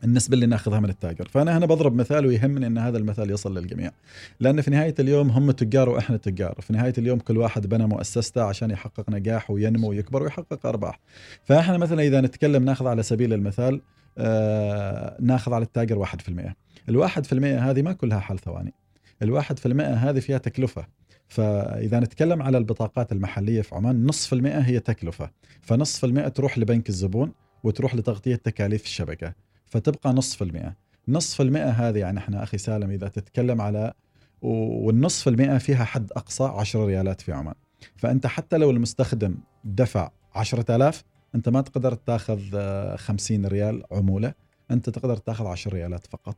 [0.04, 1.28] النسبة اللي ناخذها من التاجر.
[1.28, 3.92] فأنا هنا بضرب مثال ويهمني أن هذا المثال يصل للجميع.
[4.40, 6.56] لأن في نهاية اليوم هم تجار وإحنا تجار.
[6.62, 11.00] في نهاية اليوم كل واحد بنى مؤسسته عشان يحقق نجاح وينمو ويكبر ويحقق أرباح.
[11.44, 13.82] فإحنا مثلا إذا نتكلم ناخذ على سبيل المثال
[14.18, 16.56] آه ناخذ على التاجر 1%
[16.90, 18.74] الواحد في المئة هذه ما كلها حل ثواني.
[19.22, 20.88] الواحد في المئة هذه فيها تكلفة.
[21.28, 25.32] فإذا نتكلم على البطاقات المحلية في عمان نصف المئة هي تكلفة.
[25.62, 27.32] فنصف المئة تروح لبنك الزبون
[27.64, 29.34] وتروح لتغطية تكاليف الشبكة.
[29.74, 30.76] فتبقى نصف المئة.
[31.08, 33.94] نصف المئة هذه يعني إحنا أخي سالم إذا تتكلم على
[34.42, 37.54] والنصف المئة فيها حد أقصى 10 ريالات في عمان.
[37.96, 41.04] فأنت حتى لو المستخدم دفع 10000
[41.36, 44.34] أنت ما تقدر تأخذ آه، 50 ريال عمولة.
[44.72, 46.36] أنت تقدر تأخذ 10 ريالات فقط.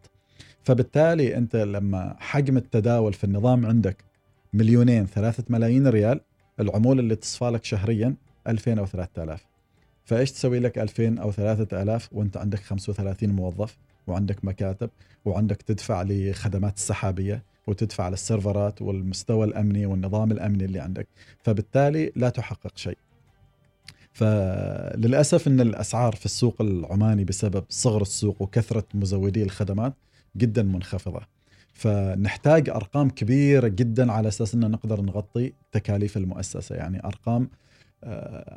[0.63, 4.03] فبالتالي أنت لما حجم التداول في النظام عندك
[4.53, 6.21] مليونين ثلاثة ملايين ريال
[6.59, 8.15] العمولة اللي تصفى لك شهريا
[8.47, 9.54] 2000 أو 3000
[10.05, 14.89] فايش تسوي لك 2000 أو 3000 وانت عندك 35 موظف وعندك مكاتب
[15.25, 21.07] وعندك تدفع لخدمات السحابية وتدفع للسيرفرات والمستوى الأمني والنظام الأمني اللي عندك.
[21.43, 22.97] فبالتالي لا تحقق شيء.
[24.13, 29.93] فللأسف إن الأسعار في السوق العماني بسبب صغر السوق وكثرة مزودي الخدمات
[30.37, 31.21] جدا منخفضة.
[31.73, 36.75] فنحتاج أرقام كبيرة جدا على أساس ان نقدر نغطي تكاليف المؤسسة.
[36.75, 37.49] يعني أرقام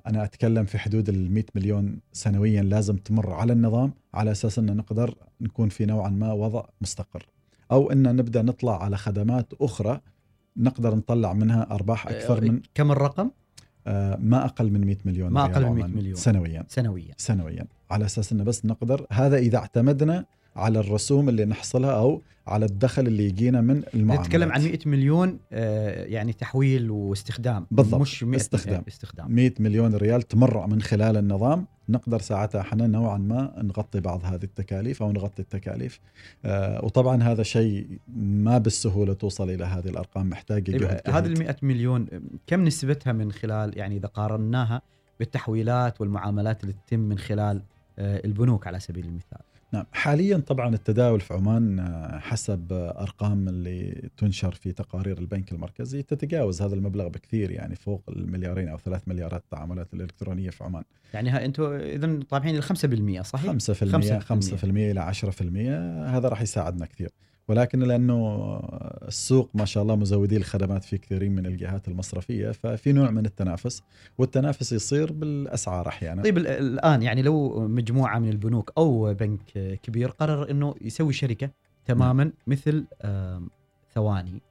[0.07, 4.77] أنا أتكلم في حدود ال 100 مليون سنويا لازم تمر على النظام على أساس أن
[4.77, 7.29] نقدر نكون في نوعا ما وضع مستقر.
[7.73, 10.01] أو أن نبدأ نطلع على خدمات أخرى
[10.57, 13.31] نقدر نطلع منها أرباح أكثر من كم الرقم؟
[13.87, 16.15] آه، ما أقل من 100 مليون ما أقل من 100 عماني مليون.
[16.17, 16.65] سنويا.
[16.69, 17.15] سنويا.
[17.17, 17.67] سنويا.
[17.91, 20.25] على أساس انه بس نقدر هذا إذا اعتمدنا
[20.59, 25.39] على الرسوم اللي نحصلها أو على الدخل اللي يجينا من المعاملات نتكلم عن 100 مليون
[25.53, 28.01] آه، يعني تحويل واستخدام بالضبط.
[28.01, 28.85] مش 100 استخدام.
[28.89, 34.25] استخدام 100 مليون ريال تمر من خلال النظام نقدر ساعتها إحنا نوعا ما نغطي بعض
[34.25, 36.01] هذه التكاليف أو نغطي التكاليف
[36.45, 41.27] آه وطبعا هذا شيء ما بالسهولة توصل إلى هذه الأرقام محتاج طيب جهد هذه.
[41.27, 42.07] ال 100 مليون
[42.47, 44.83] كم نسبتها من خلال يعني إذا قارناها
[45.19, 47.63] بالتحويلات والمعاملات اللي تتم من خلال
[47.99, 49.85] آه، البنوك على سبيل المثال نعم.
[49.93, 56.63] حاليا طبعا التداول في عمان آه، حسب أرقام اللي تنشر في تقارير البنك المركزي تتجاوز
[56.63, 60.83] هذا المبلغ بكثير يعني فوق المليارين أو ثلاث مليارات التعاملات الإلكترونية في عمان.
[61.15, 63.55] يعني ها أنتم اذا طابعين ال 5% صحيح؟ 5%
[64.21, 65.43] 5% إلى 10%
[66.15, 67.11] هذا راح يساعدنا كثير.
[67.49, 68.57] ولكن لأنه
[69.09, 73.83] السوق ما شاء الله مزودي الخدمات في كثيرين من الجهات المصرفية ففي نوع من التنافس
[74.19, 79.41] والتنافس يصير بالأسعار أحيانا طيب ال- الآن يعني لو مجموعة من البنوك أو بنك
[79.83, 81.51] كبير قرر إنه يسوي شركة
[81.85, 83.51] تماما مثل آم،
[83.95, 84.43] ثواني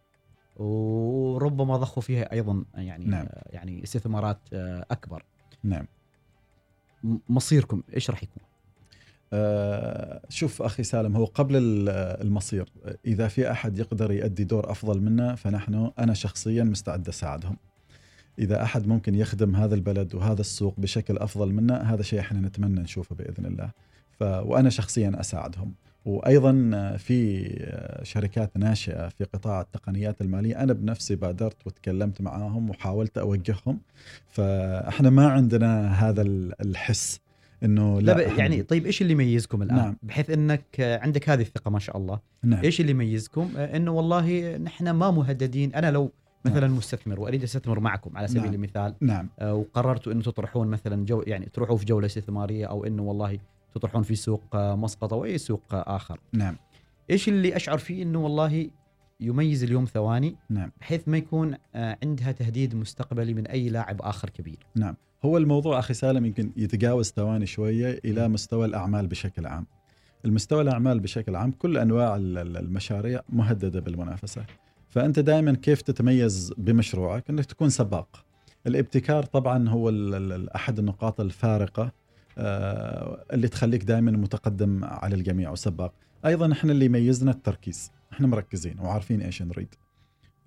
[0.55, 3.25] وربما ضخوا فيها أيضا يعني نعم.
[3.25, 5.23] آه، يعني استثمارات آه، أكبر
[5.63, 5.85] نعم
[7.03, 8.43] م- مصيركم إيش راح يكون؟
[9.33, 11.89] آه، شوف أخي سالم هو قبل ال-
[12.25, 12.69] المصير
[13.05, 17.57] إذا في أحد يقدر يؤدي دور أفضل منا فنحن أنا شخصيا مستعد أساعدهم.
[18.39, 22.79] إذا أحد ممكن يخدم هذا البلد وهذا السوق بشكل أفضل منا هذا شيء إحنا نتمنى
[22.81, 23.69] نشوفه بإذن الله.
[24.19, 25.73] ف وأنا شخصيا أساعدهم.
[26.05, 26.51] وأيضا
[26.97, 27.47] في
[28.03, 33.79] شركات ناشئة في قطاع التقنيات المالية أنا بنفسي بادرت وتكلمت معاهم وحاولت أوجههم.
[34.29, 36.21] فإحنا ما عندنا هذا
[36.61, 37.19] الحس
[37.63, 39.97] إنه لا, لا يعني طيب إيش اللي يميزكم الآن؟ نعم.
[40.03, 44.57] بحيث إنك عندك هذه الثقة ما شاء الله، نعم إيش اللي يميزكم؟ آه، إنه والله
[44.57, 46.11] نحن ما مهددين، أنا لو
[46.45, 48.53] مثلا مستثمر وأريد أستثمر معكم على سبيل نعم.
[48.53, 53.03] المثال نعم آه، وقررتوا إنه تطرحون مثلا جو يعني تروحوا في جولة استثمارية أو إنه
[53.03, 53.39] والله
[53.75, 56.19] تطرحون في سوق آه، مسقط أو أي سوق آه، آخر.
[56.33, 56.57] نعم
[57.09, 58.69] إيش اللي أشعر فيه إنه والله
[59.19, 64.59] يميز اليوم ثواني نعم بحيث ما يكون عندها تهديد مستقبلي من أي لاعب آخر كبير.
[64.75, 64.95] نعم
[65.27, 69.65] هو الموضوع أخي سالم يمكن يتجاوز ثواني شوية إلى مستوى الأعمال بشكل عام.
[70.25, 74.45] المستوى الأعمال بشكل عام كل أنواع ال- ال- المشاريع مهددة بالمنافسة.
[74.89, 78.25] فأنت دائما كيف تتميز بمشروعك إنك تكون سباق.
[78.67, 79.91] الابتكار طبعا هو
[80.55, 81.91] أحد النقاط الفارقة
[82.37, 85.93] آه، اللي تخليك دائما متقدم على الجميع وسباق.
[86.25, 89.75] أيضا إحنا اللي يميزنا التركيز، إحنا مركزين وعارفين إيش نريد.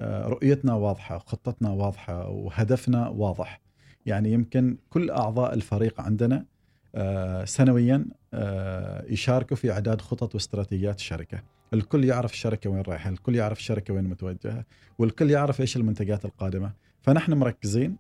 [0.00, 3.60] آه، رؤيتنا واضحة، خطتنا واضحة وهدفنا واضح.
[4.06, 6.44] يعني يمكن كل أعضاء الفريق عندنا
[6.94, 11.42] آه، سنويا آه، يشاركوا في إعداد خطط واستراتيجيات الشركة.
[11.74, 14.64] الكل يعرف الشركة وين رايحة، الكل يعرف الشركة وين متوجهة،
[14.98, 17.96] والكل يعرف إيش المنتجات القادمة، فنحن مركزين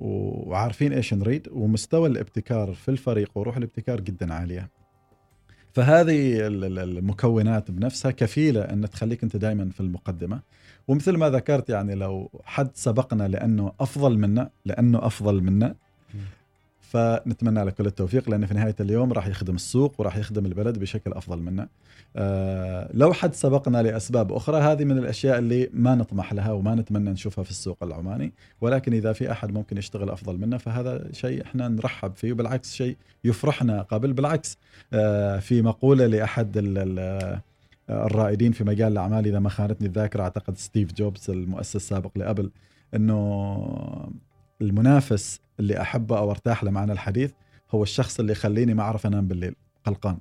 [0.00, 4.70] وعارفين إيش نريد ومستوى الابتكار في الفريق وروح الابتكار جدا عالية.
[5.72, 10.40] فهذه ال- ال- المكونات بنفسها كفيلة إن تخليك أنت دائما في المقدمة
[10.88, 15.74] ومثل ما ذكرت يعني لو حد سبقنا لأنه أفضل منا لأنه أفضل منا
[16.80, 21.12] فنتمنى له كل التوفيق لأن في نهاية اليوم راح يخدم السوق وراح يخدم البلد بشكل
[21.12, 21.68] أفضل منا.
[22.16, 27.10] آه لو حد سبقنا لأسباب أخرى هذه من الأشياء اللي ما نطمح لها وما نتمنى
[27.10, 31.68] نشوفها في السوق العماني، ولكن إذا في أحد ممكن يشتغل أفضل منا فهذا شيء إحنا
[31.68, 34.12] نرحب فيه وبالعكس شيء يفرحنا قبل.
[34.12, 34.58] بالعكس
[34.92, 37.40] آه في مقولة لأحد ال- ال-
[37.90, 39.26] الرائدين في مجال الأعمال.
[39.26, 42.50] إذا ما خانتني الذاكرة أعتقد ستيف جوبز المؤسس السابق لأبل
[42.94, 44.10] إنه
[44.62, 47.32] المنافس اللي أحبه أو أرتاح له معنا الحديث
[47.70, 50.18] هو الشخص اللي يخليني ما أعرف أنام بالليل قلقان.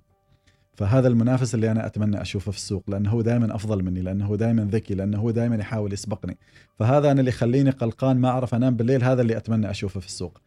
[0.75, 4.35] فهذا المنافس اللي أنا أتمنى أشوفه في السوق لأنه هو دائما أفضل مني لأنه هو
[4.35, 6.37] دائما ذكي لأنه هو دائما يحاول يسبقني.
[6.79, 10.41] فهذا أنا اللي يخليني قلقان ما أعرف أنام بالليل هذا اللي أتمنى أشوفه في السوق.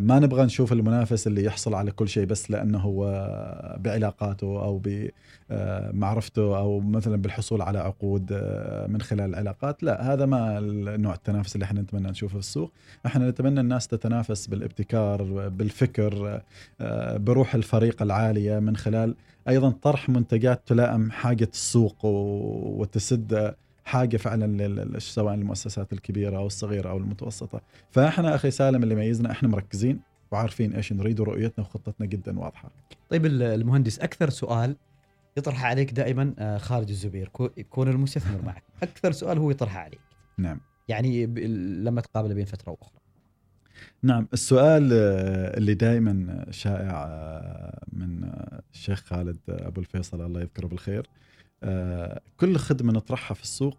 [0.00, 3.04] ما نبغى نشوف المنافس اللي يحصل على كل شيء بس لأنه هو
[3.80, 9.82] بعلاقاته أو بمعرفته أو مثلا بالحصول على عقود آه، من خلال العلاقات.
[9.82, 10.60] لا هذا ما
[10.96, 12.72] نوع التنافس اللي إحنا نتمنى نشوفه في السوق.
[13.06, 16.40] إحنا نتمنى الناس تتنافس بالابتكار بالفكر
[16.80, 19.14] آه، بروح الفريق العالية من خلال
[19.48, 26.96] أيضا طرح منتجات تلائم حاجة السوق وتسد حاجة فعلا سواء المؤسسات الكبيرة أو الصغيرة أو
[26.98, 27.60] المتوسطة.
[27.90, 30.00] فإحنا أخي سالم اللي يميزنا إحنا مركزين
[30.32, 32.70] وعارفين إيش نريد ورؤيتنا وخطتنا جدا واضحة.
[33.10, 34.76] طيب ال- المهندس أكثر سؤال
[35.36, 38.62] يطرح عليك دائما آه، خالد الزبير كو- يكون المستثمر معك.
[38.82, 40.00] أكثر سؤال هو يطرحه عليك.
[40.38, 40.60] نعم.
[40.88, 41.26] يعني
[41.84, 42.98] لما تقابله بين فترة وأخرى.
[44.02, 48.30] نعم السؤال آه، اللي دائما شائع آه، من
[48.72, 51.06] الشيخ خالد أبو الفيصل الله يذكره بالخير.
[52.36, 53.78] كل خدمة نطرحها في السوق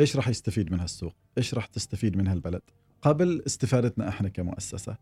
[0.00, 2.62] إيش راح يستفيد منها السوق؟ إيش راح تستفيد منها البلد؟
[3.02, 4.96] قبل استفادتنا إحنا كمؤسسة.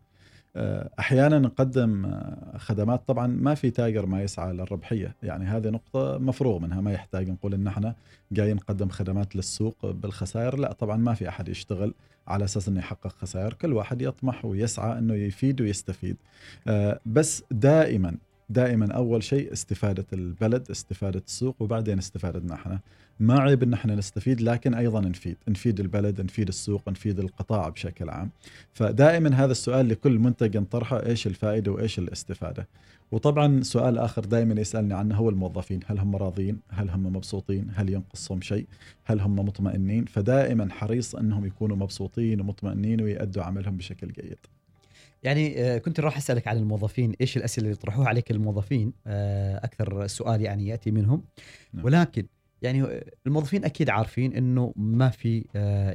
[0.55, 6.17] آه، أحيانا نقدم آه، خدمات طبعا ما في تاجر ما يسعى للربحية، يعني هذه نقطة
[6.17, 7.95] مفروغ منها ما يحتاج نقول إن إحنا
[8.31, 11.93] جايين نقدم خدمات للسوق بالخسائر، لا طبعا ما في أحد يشتغل
[12.27, 16.17] على أساس إنه يحقق خسائر، كل واحد يطمح ويسعى إنه يفيد ويستفيد.
[16.67, 18.17] آه، بس دائما
[18.49, 22.79] دائما أول شيء استفادة البلد، استفادة السوق وبعدين استفادتنا إحنا.
[23.19, 28.09] ما عيب إن إحنا نستفيد لكن أيضا نفيد، نفيد البلد، نفيد السوق، نفيد القطاع بشكل
[28.09, 28.29] عام.
[28.73, 32.67] فدائما هذا السؤال لكل منتج نطرحه إيش الفائدة وإيش الاستفادة.
[33.11, 37.89] وطبعا سؤال آخر دائما يسألني عنه هو الموظفين، هل هم راضيين؟ هل هم مبسوطين؟ هل
[37.89, 38.67] ينقصهم شيء؟
[39.05, 44.37] هل هم مطمئنين؟ فدائما حريص إنهم يكونوا مبسوطين ومطمئنين ويؤدوا عملهم بشكل جيد.
[45.23, 50.07] يعني آه، كنت راح أسألك عن الموظفين إيش الأسئلة اللي يطرحوها عليك الموظفين؟ آه، أكثر
[50.07, 51.23] سؤال يعني يأتي منهم.
[51.73, 51.85] نعم.
[51.85, 52.25] ولكن
[52.61, 55.45] يعني آه، الموظفين أكيد عارفين إنه ما في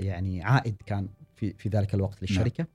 [0.00, 2.66] يعني عائد كان في في ذلك الوقت للشركة.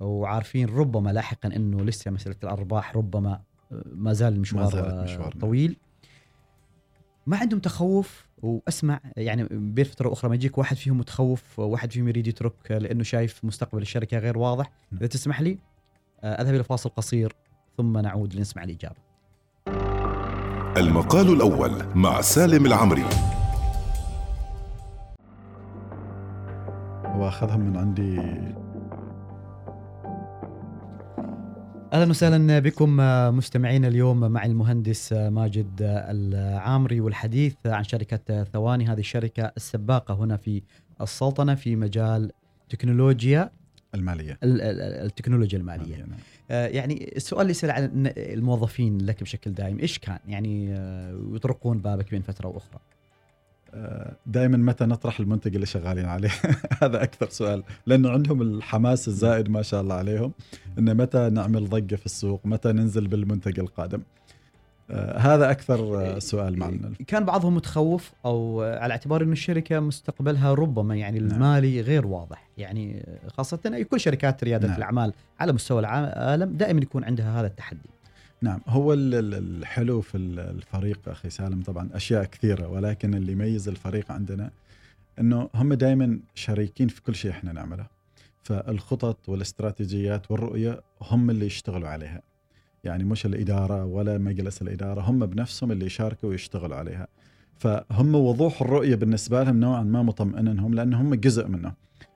[0.00, 3.40] وعارفين ربما لاحقا إنه لسه مسألة الأرباح ربما
[3.84, 5.40] ما زال المشوار مشوار، نعم.
[5.40, 5.76] طويل.
[7.26, 12.08] ما عندهم تخوف؟ وأسمع يعني بين فترة وأخرى ما يجيك واحد فيهم متخوف واحد فيهم
[12.08, 14.70] يريد يترك لأنه شايف مستقبل الشركة غير واضح.
[14.92, 15.58] إذا تسمح لي
[16.24, 17.32] أذهب إلى فاصل قصير
[17.76, 18.96] ثم نعود لنسمع الإجابة.
[20.76, 23.04] المقال الأول مع سالم العمري.
[27.04, 28.20] واخذهم من عندي.
[31.92, 38.44] أهلا وسهلا بكم آه، مستمعينا اليوم مع المهندس آه، ماجد آه، العامري والحديث عن شركة
[38.44, 38.86] ثواني.
[38.86, 40.62] هذه الشركة السباقة هنا في
[41.00, 42.32] السلطنة في مجال
[42.68, 43.50] تكنولوجيا.
[43.94, 44.38] المالية.
[44.42, 45.96] ال- ال- التكنولوجيا المالية.
[45.96, 46.08] نعم.
[46.50, 51.78] آه، يعني السؤال اللي يسال عن الموظفين لك بشكل دائم إيش كان؟ يعني آه، يطرقون
[51.78, 52.80] بابك بين فترة وأخرى.
[54.26, 56.30] دائما متى نطرح المنتج اللي شغالين عليه؟
[56.82, 57.62] هذا أكثر سؤال.
[57.86, 60.32] لأنه عندهم الحماس الزائد ما شاء الله عليهم
[60.78, 64.02] انه متى نعمل ضجة في السوق؟ متى ننزل بالمنتج القادم؟ آه،
[65.16, 66.92] هذا أكثر آه، سؤال معنا.
[67.06, 71.30] كان بعضهم متخوف أو آه، على اعتبار انه الشركة مستقبلها ربما يعني نعم.
[71.32, 72.48] المالي غير واضح.
[72.58, 74.76] يعني آه، خاصة أي كل شركات ريادة نعم.
[74.76, 77.88] الأعمال على مستوى العالم دائما يكون عندها هذا التحدي.
[78.42, 83.32] نعم هو ال- ال- الحلو في ال- الفريق أخي سالم طبعا أشياء كثيرة ولكن اللي
[83.32, 84.50] يميز الفريق عندنا
[85.18, 87.86] إنه هم دائما شريكين في كل شيء إحنا نعمله.
[88.42, 92.22] فالخطط والاستراتيجيات والرؤية هم اللي يشتغلوا عليها.
[92.84, 97.06] يعني مش الإدارة ولا مجلس الإدارة هم بنفسهم اللي يشاركوا ويشتغلوا عليها.
[97.58, 101.72] فهم وضوح الرؤية بالنسبة لهم نوعا ما مطمئنهم لأن هم جزء منه.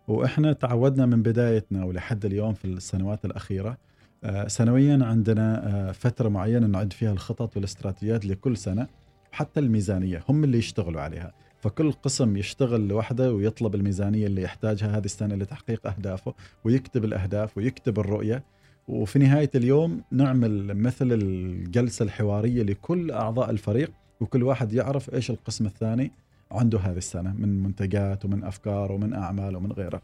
[0.09, 3.77] وإحنا تعودنا من بدايتنا ولحد اليوم في السنوات الأخيرة
[4.25, 8.87] آه، سنويا عندنا آه، فترة معينة نعد فيها الخطط والاستراتيجيات لكل سنة
[9.33, 11.33] حتى الميزانية هم اللي يشتغلوا عليها.
[11.61, 16.35] فكل قسم يشتغل لوحده ويطلب الميزانية اللي يحتاجها هذه السنة لتحقيق أهدافه
[16.65, 18.45] ويكتب الأهداف ويكتب الرؤية.
[18.89, 25.67] وفي نهاية اليوم نعمل مثل الجلسة الحوارية لكل أعضاء الفريق وكل واحد يعرف إيش القسم
[25.67, 26.11] الثاني
[26.53, 30.03] عنده هذه السنة من منتجات ومن أفكار ومن أعمال ومن غيره.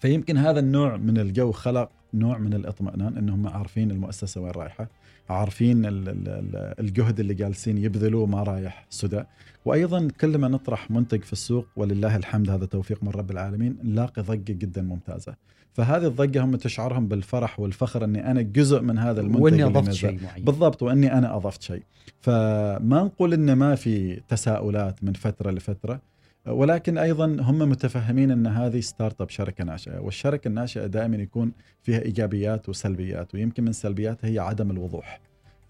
[0.00, 4.88] فيمكن هذا النوع من الجو خلق نوع من الاطمئنان إنهم عارفين المؤسسة وين رايحة،
[5.28, 9.22] عارفين ال- ال- ال- الجهد اللي جالسين يبذلوه ما رايح سدى،
[9.64, 14.22] وأيضا كل ما نطرح منتج في السوق ولله الحمد هذا توفيق من رب العالمين نلاقي
[14.22, 15.34] ضجة جدا ممتازة.
[15.72, 19.92] فهذه الضجة هم تشعرهم بالفرح والفخر إني أنا جزء من هذا المنتج وإني أضفت.
[19.92, 21.82] شيء معين بالضبط وإني أنا أضفت شيء
[22.20, 26.00] فما نقول ان ما في تساؤلات من فترة لفترة
[26.48, 32.02] ولكن أيضا هم متفهمين أن هذه ستارت أب شركة ناشئة والشركة الناشئة دائما يكون فيها
[32.02, 35.20] إيجابيات وسلبيات ويمكن من سلبياتها هي عدم الوضوح.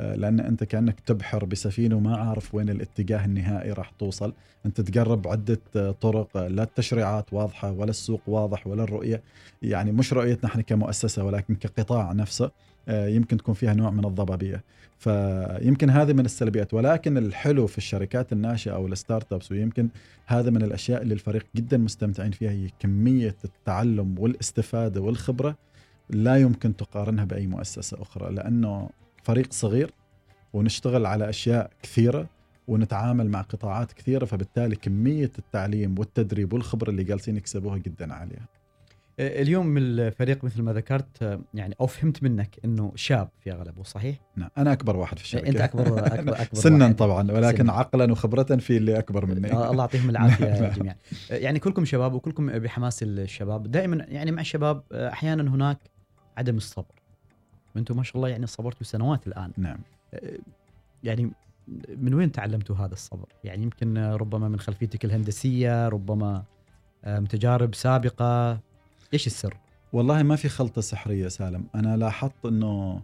[0.01, 4.33] آه، لأن أنت كأنك تبحر بسفينة وما عارف وين الاتجاه النهائي راح توصل.
[4.66, 9.22] أنت تقرب عدة آه، طرق آه، لا التشريعات واضحة ولا السوق واضح ولا الرؤية.
[9.62, 12.51] يعني مش رؤيتنا إحنا كمؤسسة ولكن كقطاع نفسه.
[12.89, 14.64] يمكن تكون فيها نوع من الضبابية
[14.99, 19.89] فيمكن هذه من السلبيات ولكن الحلو في الشركات الناشئة أو الستارت ابس ويمكن
[20.26, 25.57] هذا من الأشياء اللي الفريق جدا مستمتعين فيها هي كمية التعلم والاستفادة والخبرة
[26.11, 28.91] لا يمكن تقارنها بأي مؤسسة أخرى لأنه
[29.22, 29.91] فريق صغير
[30.53, 32.28] ونشتغل على أشياء كثيرة
[32.68, 38.55] ونتعامل مع قطاعات كثيرة فبالتالي كمية التعليم والتدريب والخبرة اللي جالسين يكسبوها جدا عالية.
[39.19, 43.83] آه، اليوم الفريق مثل ما ذكرت آه، يعني أو فهمت منك إنه شاب في أغلبه
[43.83, 46.97] صحيح؟ نعم أنا أكبر واحد في الشركة أنت أكبر اكبر أكبر سنا واحد.
[46.97, 47.73] طبعا ولكن سناً.
[47.73, 50.73] عقلا وخبره في اللي أكبر مني آه، الله يعطيهم العافية نعم.
[50.73, 50.97] جميعا
[51.31, 55.79] يعني كلكم شباب وكلكم بحماس الشباب دائما يعني مع الشباب أحيانا هناك
[56.37, 56.95] عدم الصبر
[57.77, 59.79] وأنتم ما شاء الله يعني صبرتوا سنوات الآن نعم
[61.05, 61.31] يعني
[61.97, 66.43] من وين تعلمتوا هذا الصبر؟ يعني يمكن ربما من خلفيتك الهندسية ربما
[67.29, 68.61] تجارب سابقة
[69.12, 69.57] إيش السر؟
[69.92, 71.64] والله ما في خلطة سحرية سالم.
[71.74, 73.02] أنا لاحظت أنه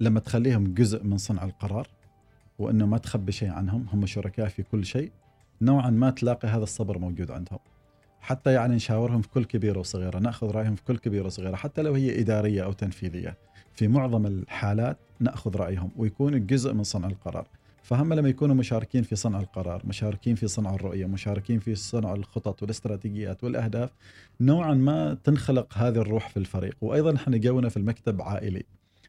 [0.00, 1.88] لما تخليهم جزء من صنع القرار
[2.58, 5.12] وأنه ما تخبي شيء عنهم هم شركاء في كل شيء
[5.62, 7.58] نوعا ما تلاقي هذا الصبر موجود عندهم.
[8.20, 11.94] حتى يعني نشاورهم في كل كبيرة وصغيرة نأخذ رأيهم في كل كبيرة وصغيرة حتى لو
[11.94, 13.36] هي إدارية أو تنفيذية.
[13.72, 17.46] في معظم الحالات نأخذ رأيهم ويكون جزء من صنع القرار.
[17.84, 22.62] فهم لما يكونوا مشاركين في صنع القرار مشاركين في صنع الرؤية مشاركين في صنع الخطط
[22.62, 23.90] والاستراتيجيات والأهداف.
[24.40, 26.76] نوعا ما تنخلق هذه الروح في الفريق.
[26.80, 28.62] وأيضا إحنا جونا في المكتب عائلي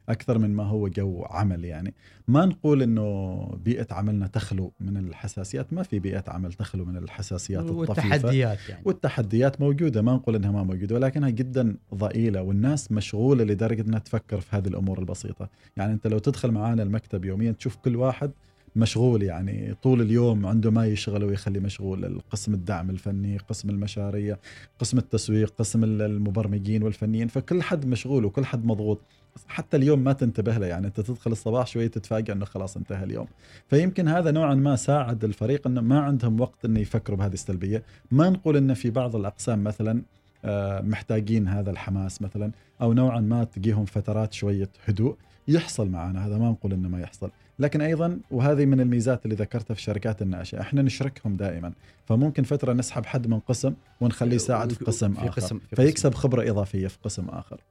[0.09, 1.93] أكثر من ما هو جو عمل يعني.
[2.27, 5.73] ما نقول إنه بيئة عملنا تخلو من الحساسيات.
[5.73, 8.81] ما في بيئة عمل تخلو من الحساسيات والتحديات يعني.
[8.85, 10.01] والتحديات موجودة.
[10.01, 14.67] ما نقول إنها ما موجودة ولكنها جدا ضئيلة والناس مشغولة لدرجة إنها تفكر في هذه
[14.67, 15.49] الأمور البسيطة.
[15.77, 18.31] يعني أنت لو تدخل معانا المكتب يوميا تشوف كل واحد
[18.75, 22.05] مشغول يعني طول اليوم عنده ما يشغل ويخلي مشغول.
[22.05, 24.37] القسم الدعم الفني قسم المشاريع
[24.79, 29.01] قسم التسويق قسم المبرمجين والفنيين فكل حد مشغول وكل حد مضغوط.
[29.47, 33.27] حتى اليوم ما تنتبه له يعني انت تدخل الصباح شوية تتفاجئ انه خلاص انتهى اليوم.
[33.69, 37.83] فيمكن هذا نوعا ما ساعد الفريق إنه ما عندهم وقت إنه يفكروا بهذه السلبية.
[38.11, 40.01] ما نقول إنه في بعض الأقسام مثلا
[40.45, 42.51] آه، محتاجين هذا الحماس مثلا
[42.81, 45.15] أو نوعا ما تجيهم فترات شوية هدوء.
[45.47, 47.31] يحصل معنا هذا ما نقول إنه ما يحصل.
[47.59, 51.73] لكن أيضا وهذه من الميزات اللي ذكرتها في الشركات الناشئه إحنا نشركهم دائما.
[52.05, 55.41] فممكن فترة نسحب حد من قسم ونخليه يساعد في قسم في آخر.
[55.41, 57.61] قسم في فيكسب خبرة إضافية في قسم آخر.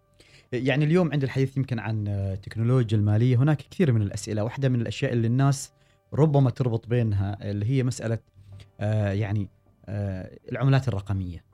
[0.52, 4.44] يعني اليوم عند الحديث يمكن عن التكنولوجيا المالية هناك كثير من الأسئلة.
[4.44, 5.72] واحدة من الأشياء اللي الناس
[6.12, 8.18] ربما تربط بينها اللي هي مسألة
[8.80, 9.48] آه يعني
[9.86, 11.44] آه العملات الرقمية.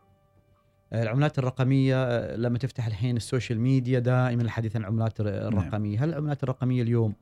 [0.92, 6.02] العملات الرقمية لما تفتح الحين ال social media دائما الحديث عن العملات الرقميه نعم.
[6.04, 7.14] هل العملات الرقمية اليوم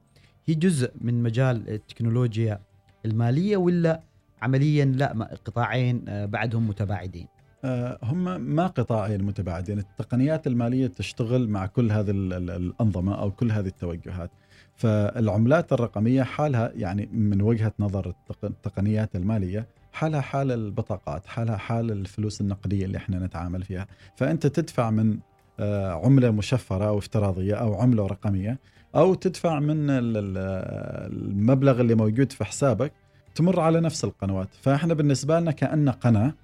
[0.46, 2.60] هي جزء من مجال التكنولوجيا
[3.04, 4.00] المالية ولا
[4.42, 7.26] عمليا لا؟ قطاعين آه، بعدهم متباعدين.
[7.64, 9.78] آه، هم ما قطاعين متباعدين.
[9.78, 14.30] التقنيات المالية تشتغل مع كل هذه الأنظمة أو كل هذه التوجهات.
[14.74, 18.14] فالعملات الرقمية حالها يعني من وجهة نظر
[18.44, 23.86] التقنيات المالية حالها حال البطاقات حالها حال الفلوس النقدية اللي إحنا نتعامل فيها.
[24.16, 25.18] فأنت تدفع من
[25.60, 28.58] آه، عملة مشفرة أو افتراضية أو عملة رقمية
[28.94, 32.92] أو تدفع من المبلغ اللي موجود في حسابك
[33.34, 34.48] تمر على نفس القنوات.
[34.62, 36.34] فإحنا بالنسبة لنا كأن قناة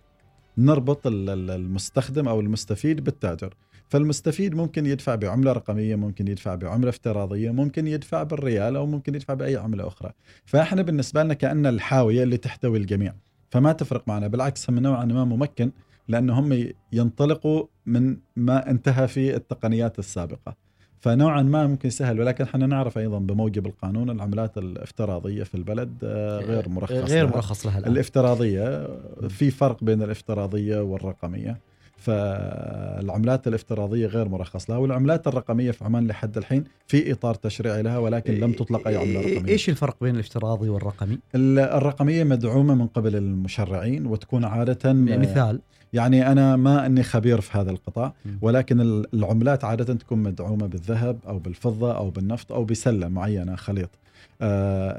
[0.59, 3.55] نربط المستخدم أو المستفيد بالتاجر.
[3.89, 9.35] فالمستفيد ممكن يدفع بعملة رقمية ممكن يدفع بعملة افتراضية ممكن يدفع بالريال أو ممكن يدفع
[9.35, 10.13] بأي عملة أخرى.
[10.45, 13.15] فإحنا بالنسبة لنا كأن الحاوية اللي تحتوي الجميع.
[13.55, 15.71] فما تفرق معنا بالعكس هم نوعا ما ممكن
[16.09, 20.57] لأنه هم ينطلقوا من ما انتهى في التقنيات السابقة.
[21.01, 26.41] فنوعا ما ممكن يسهل ولكن إحنا نعرف أيضا بموجب القانون العملات الافتراضية في البلد آه،
[26.41, 27.93] غير مرخص غير مرخص لها الآن.
[27.93, 28.89] الافتراضية
[29.29, 31.61] في فرق بين الافتراضية والرقمية.
[32.05, 37.99] فالعملات الافتراضية غير مرخص لها والعملات الرقمية في عمان لحد الحين في إطار تشريعي لها
[37.99, 39.53] ولكن لم تطلق أي عملة رقمية.
[39.53, 45.61] إيش الفرق بين الافتراضي والرقمي؟ الرقمية مدعومة من قبل المشرعين وتكون عادة مثال
[45.93, 51.39] يعني أنا ما أني خبير في هذا القطاع ولكن العملات عادة تكون مدعومة بالذهب أو
[51.39, 53.91] بالفضة أو بالنفط أو بسلة معينة خليط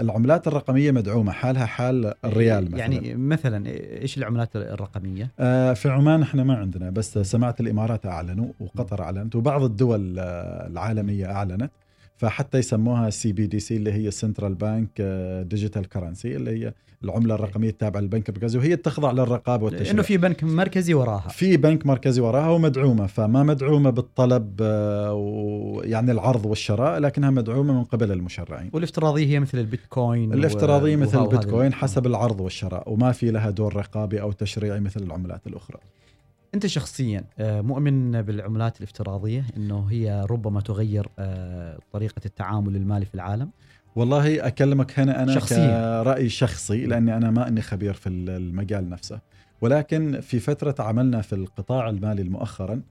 [0.01, 3.67] العملات الرقمية مدعومة حالها حال الريال مثلا يعني مثلا
[4.01, 9.35] إيش العملات الرقمية؟ آه في عمان إحنا ما عندنا بس سمعت الإمارات أعلنوا وقطر أعلنت
[9.35, 11.71] وبعض الدول آه، العالمية أعلنت
[12.17, 15.01] فحتى يسموها CBDC اللي هي central bank
[15.49, 19.91] digital currency اللي هي العملة الرقمية التابعة للبنك المركزي وهي تخضع للرقابه والتشريع.
[19.91, 21.27] انه في بنك مركزي وراها.
[21.29, 27.83] في بنك مركزي وراها ومدعومة فما مدعومة بالطلب آه، ويعني العرض والشراء لكنها مدعومة من
[27.83, 28.69] قبل المشرعين.
[28.73, 34.21] والافتراضية هي مثل البيتكوين الافتراضية مثل البيتكوين حسب العرض والشراء وما في لها دور رقابي
[34.21, 35.79] أو تشريعي مثل العملات الأخرى.
[36.55, 43.15] انت شخصيا آه، مؤمن بالعملات الافتراضية إنه هي ربما تغير آه، طريقة التعامل المالي في
[43.15, 43.49] العالم؟
[43.95, 46.03] والله أكلمك هنا أنا شخصيا.
[46.03, 49.19] كرأي شخصي لأني أنا ما اني خبير في المجال نفسه.
[49.61, 52.81] ولكن في فترة عملنا في القطاع المالي مؤخرا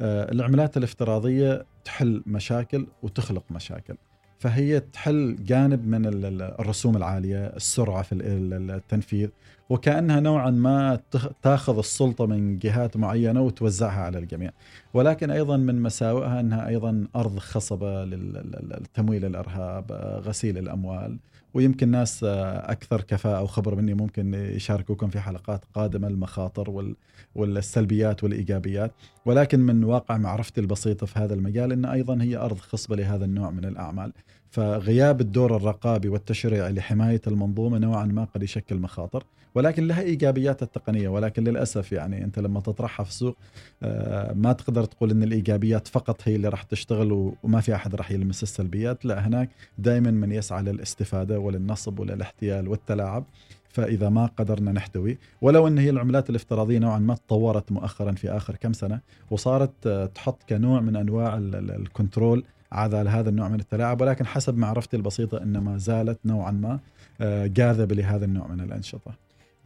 [0.00, 3.94] آه، العملات الافتراضية تحل مشاكل وتخلق مشاكل.
[4.42, 6.02] فهي تحل جانب من
[6.42, 9.28] الرسوم العالية، السرعة في التنفيذ،
[9.70, 11.00] وكأنها نوعا ما
[11.42, 14.50] تاخذ السلطة من جهات معينة وتوزعها على الجميع،
[14.94, 19.92] ولكن أيضا من مساوئها أنها أيضا أرض خصبة للتمويل الأرهاب،
[20.26, 21.16] غسيل الأموال،
[21.54, 26.94] ويمكن ناس أكثر كفاءة وخبره مني ممكن يشاركوكم في حلقات قادمة المخاطر
[27.34, 28.92] والسلبيات والإيجابيات،
[29.26, 33.50] ولكن من واقع معرفتي البسيطة في هذا المجال إن أيضا هي أرض خصبة لهذا النوع
[33.50, 34.12] من الأعمال.
[34.52, 39.24] فغياب الدور الرقابي والتشريعي لحماية المنظومة نوعا ما قد يشكل مخاطر.
[39.54, 43.36] ولكن لها إيجابيات التقنية ولكن للأسف يعني أنت لما تطرحها في السوق
[43.82, 48.10] آه، ما تقدر تقول إن الإيجابيات فقط هي اللي راح تشتغل وما في أحد راح
[48.10, 49.04] يلمس السلبيات.
[49.04, 53.24] لا هناك دائما من يسعى للاستفادة وللنصب وللاحتيال والتلاعب.
[53.68, 58.56] فإذا ما قدرنا نحتوي ولو إن هي العملات الافتراضية نوعا ما تطورت مؤخرا في آخر
[58.56, 59.00] كم سنة
[59.30, 64.96] وصارت آه، تحط كنوع من أنواع الكنترول على هذا النوع من التلاعب ولكن حسب معرفتي
[64.96, 66.80] البسيطة أن ما زالت نوعا ما
[67.20, 69.14] آه، جاذبة لهذا النوع من الأنشطة.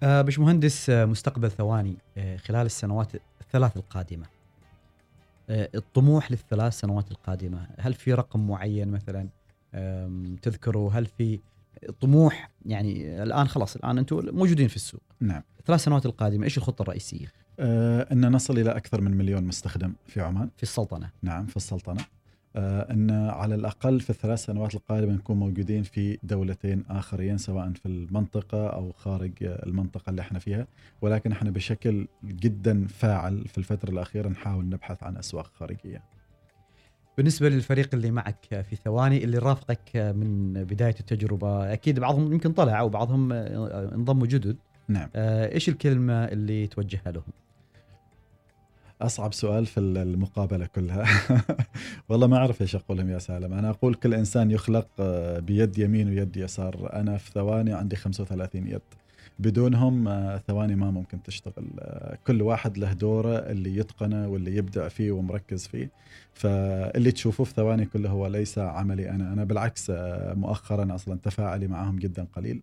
[0.03, 1.97] آه، باش مهندس آه، مستقبل ثواني
[2.37, 4.27] خلال السنوات الثلاث القادمة.
[5.51, 9.29] الطموح للثلاث سنوات القادمة هل في رقم معين مثلا؟
[10.43, 11.41] تذكره هل في
[12.01, 15.01] طموح؟ يعني الآن خلاص الآن أنتم موجودين في السوق.
[15.21, 15.43] نعم.
[15.61, 17.27] الثلاث سنوات القادمة إيش الخطة الرئيسية؟
[17.61, 20.51] أه أن نصل إلى أكثر من مليون مستخدم في عمان.
[20.57, 21.11] في السلطنة.
[21.23, 22.05] نعم في السلطنة.
[22.57, 27.87] آه، أن على الأقل في الثلاث سنوات القادمة نكون موجودين في دولتين آخرين سواء في
[27.87, 30.67] المنطقة أو خارج المنطقة اللي إحنا فيها
[31.03, 36.03] ولكن إحنا بشكل جدا فاعل في الفترة الأخيرة نحاول نبحث عن أسواق خارجية.
[37.17, 42.83] بالنسبة للفريق اللي معك في ثواني اللي رافقك من بداية التجربة أكيد بعضهم يمكن طلع
[42.83, 44.57] وبعضهم انضموا جدد
[44.89, 47.46] نعم إيش الكلمة اللي توجهها لهم؟
[49.03, 51.07] أصعب سؤال في المقابلة كلها.
[52.09, 53.53] والله ما أعرف إيش أقول لهم يا سالم.
[53.53, 56.91] أنا أقول كل إنسان يخلق آه، بيد يمين ويد يسار.
[56.93, 58.81] أنا في ثواني عندي 35 يد.
[59.39, 61.67] بدونهم آه، ثواني ما ممكن تشتغل.
[61.79, 65.91] آه، كل واحد له دوره اللي يتقنه واللي يبدع فيه ومركز فيه.
[66.35, 69.33] فاللي تشوفوه في ثواني كله هو ليس عملي أنا.
[69.33, 69.87] أنا بالعكس
[70.35, 72.63] مؤخرا أصلا تفاعلي معهم جدا قليل.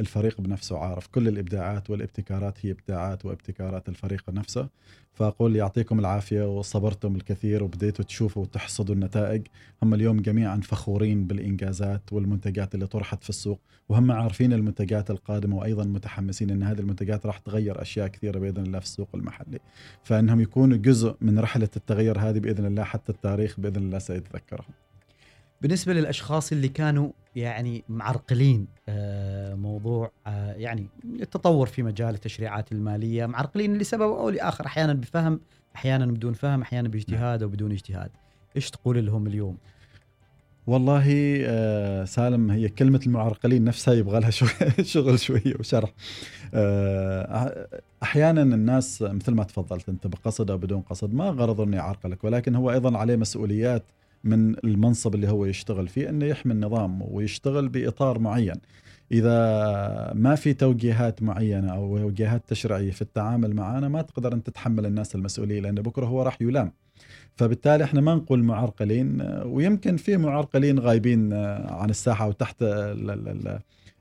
[0.00, 1.06] الفريق بنفسه عارف.
[1.06, 4.68] كل الإبداعات والابتكارات هي إبداعات وابتكارات الفريق نفسه.
[5.12, 9.46] فأقول يعطيكم العافية وصبرتم الكثير وبديتوا تشوفوا وتحصدوا النتائج.
[9.82, 13.60] هم اليوم جميعا فخورين بالإنجازات والمنتجات اللي طرحت في السوق.
[13.88, 18.78] وهم عارفين المنتجات القادمة وأيضا متحمسين إن هذه المنتجات راح تغير أشياء كثيرة بإذن الله
[18.78, 19.58] في السوق المحلي.
[20.02, 24.83] فإنهم يكونوا جزء من رحلة التغير هذه بإذن الله حتى التاريخ بإذن الله سيتذكرهم
[25.64, 33.26] بالنسبة للأشخاص اللي كانوا يعني معرقلين آه، موضوع آه، يعني التطور في مجال التشريعات المالية
[33.26, 35.40] معرقلين لسبب أو لآخر أحيانا بفهم
[35.76, 38.10] أحيانا بدون فهم أحيانا باجتهاد أو بدون اجتهاد.
[38.56, 39.56] إيش تقول لهم اليوم؟
[40.66, 41.04] والله
[41.44, 44.30] آه، سالم هي كلمة المعرقلين نفسها يبغى لها
[44.94, 45.92] شغل شوية وشرح.
[48.02, 52.54] أحيانا الناس مثل ما تفضلت أنت بقصد أو بدون قصد ما غرض أنه يعرقلك ولكن
[52.54, 53.82] هو أيضا عليه مسؤوليات
[54.24, 58.54] من المنصب اللي هو يشتغل فيه إنه يحمي النظام ويشتغل بإطار معين.
[59.12, 64.86] إذا ما في توجيهات معينة أو توجيهات تشريعية في التعامل معنا ما تقدر ان تتحمل
[64.86, 66.72] الناس المسؤوليه لأن بكرة هو راح يلام.
[67.36, 71.32] فبالتالي إحنا ما نقول معرقلين ويمكن في معرقلين غايبين
[71.68, 72.56] عن الساحة وتحت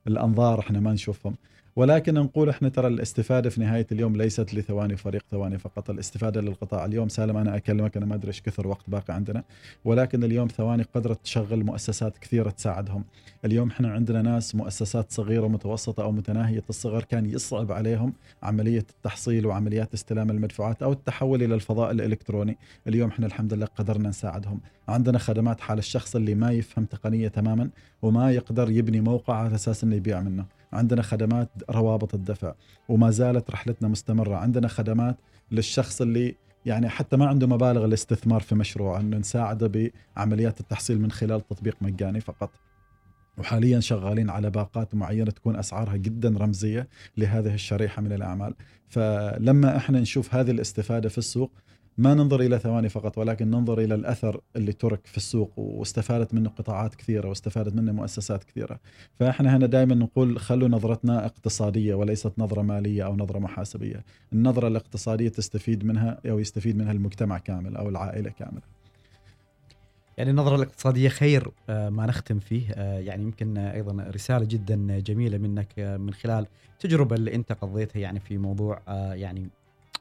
[0.07, 1.35] الأنظار إحنا ما نشوفهم.
[1.75, 5.89] ولكن نقول إحنا ترى الاستفادة في نهاية اليوم ليست لثواني فريق ثواني فقط.
[5.89, 9.43] الاستفادة للقطاع اليوم سالم أنا أكلمك أنا ما أدري إيش كثر وقت باقي عندنا.
[9.85, 13.03] ولكن اليوم ثواني قدرت تشغل مؤسسات كثيرة تساعدهم.
[13.45, 18.13] اليوم إحنا عندنا ناس مؤسسات صغيرة متوسطة أو متناهية الصغر كان يصعب عليهم
[18.43, 22.57] عملية التحصيل وعمليات استلام المدفوعات أو التحول إلى الفضاء الإلكتروني.
[22.87, 24.59] اليوم إحنا الحمد لله قدرنا نساعدهم.
[24.87, 27.69] عندنا خدمات حال الشخص اللي ما يفهم تقنية تماما
[28.01, 30.45] وما يقدر يبني موقع على أساس إنه يبيع منه.
[30.73, 32.53] عندنا خدمات روابط الدفع
[32.89, 34.35] وما زالت رحلتنا مستمرة.
[34.35, 35.17] عندنا خدمات
[35.51, 41.11] للشخص اللي يعني حتى ما عنده مبالغ الاستثمار في مشروع إنه نساعده بعمليات التحصيل من
[41.11, 42.49] خلال تطبيق مجاني فقط.
[43.37, 48.53] وحاليا شغالين على باقات معينة تكون أسعارها جدا رمزية لهذه الشريحة من الأعمال.
[48.89, 51.51] فلما إحنا نشوف هذه الاستفادة في السوق
[51.97, 56.49] ما ننظر إلى ثواني فقط ولكن ننظر إلى الأثر اللي ترك في السوق واستفادت منه
[56.49, 58.79] قطاعات كثيرة واستفادت منه مؤسسات كثيرة.
[59.19, 64.03] فإحنا هنا دائما نقول خلوا نظرتنا اقتصادية وليست نظرة مالية أو نظرة محاسبية.
[64.33, 68.61] النظرة الاقتصادية تستفيد منها أو يستفيد منها المجتمع كامل أو العائلة كاملة.
[70.17, 72.71] يعني النظرة الاقتصادية خير آه، ما نختم فيه.
[72.71, 77.99] آه، يعني يمكن أيضا رسالة جدا جميلة منك آه، من خلال التجربة اللي أنت قضيتها
[77.99, 78.81] يعني في موضوع
[79.13, 79.49] يعني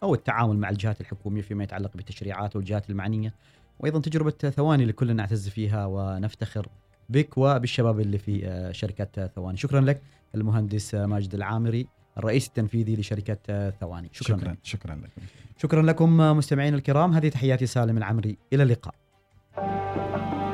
[0.02, 3.34] أو التعامل مع الجهات الحكومية فيما يتعلق بالتشريعات والجهات المعنية
[3.80, 6.68] وأيضا تجربة ثواني اللي كلنا نعتز فيها ونفتخر
[7.08, 9.56] بك وبالشباب اللي في آه، شركة ثواني.
[9.56, 10.02] شكرا لك
[10.34, 11.86] المهندس ماجد العامري
[12.18, 14.08] الرئيس التنفيذي لشركة ثواني.
[14.12, 14.58] شكرا شكرا, لك.
[14.62, 15.22] شكرا لكم
[15.58, 17.12] شكرا لكم مستمعين الكرام.
[17.12, 18.36] هذه تحياتي سالم العمري.
[18.52, 18.94] إلى اللقاء.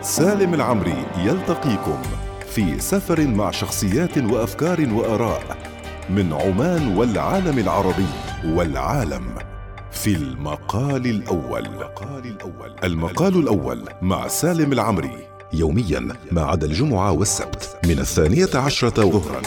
[0.01, 2.03] سالم العمري يلتقيكم
[2.47, 5.68] في سفر مع شخصيات وأفكار وآراء
[6.11, 8.07] من عمان والعالم العربي
[8.45, 9.35] والعالم
[9.91, 11.69] في المقال الأول.
[12.85, 19.43] المقال الأول مع سالم العمري يوميا ما عدا الجمعة والسبت من الثانية عشرة ظهرا.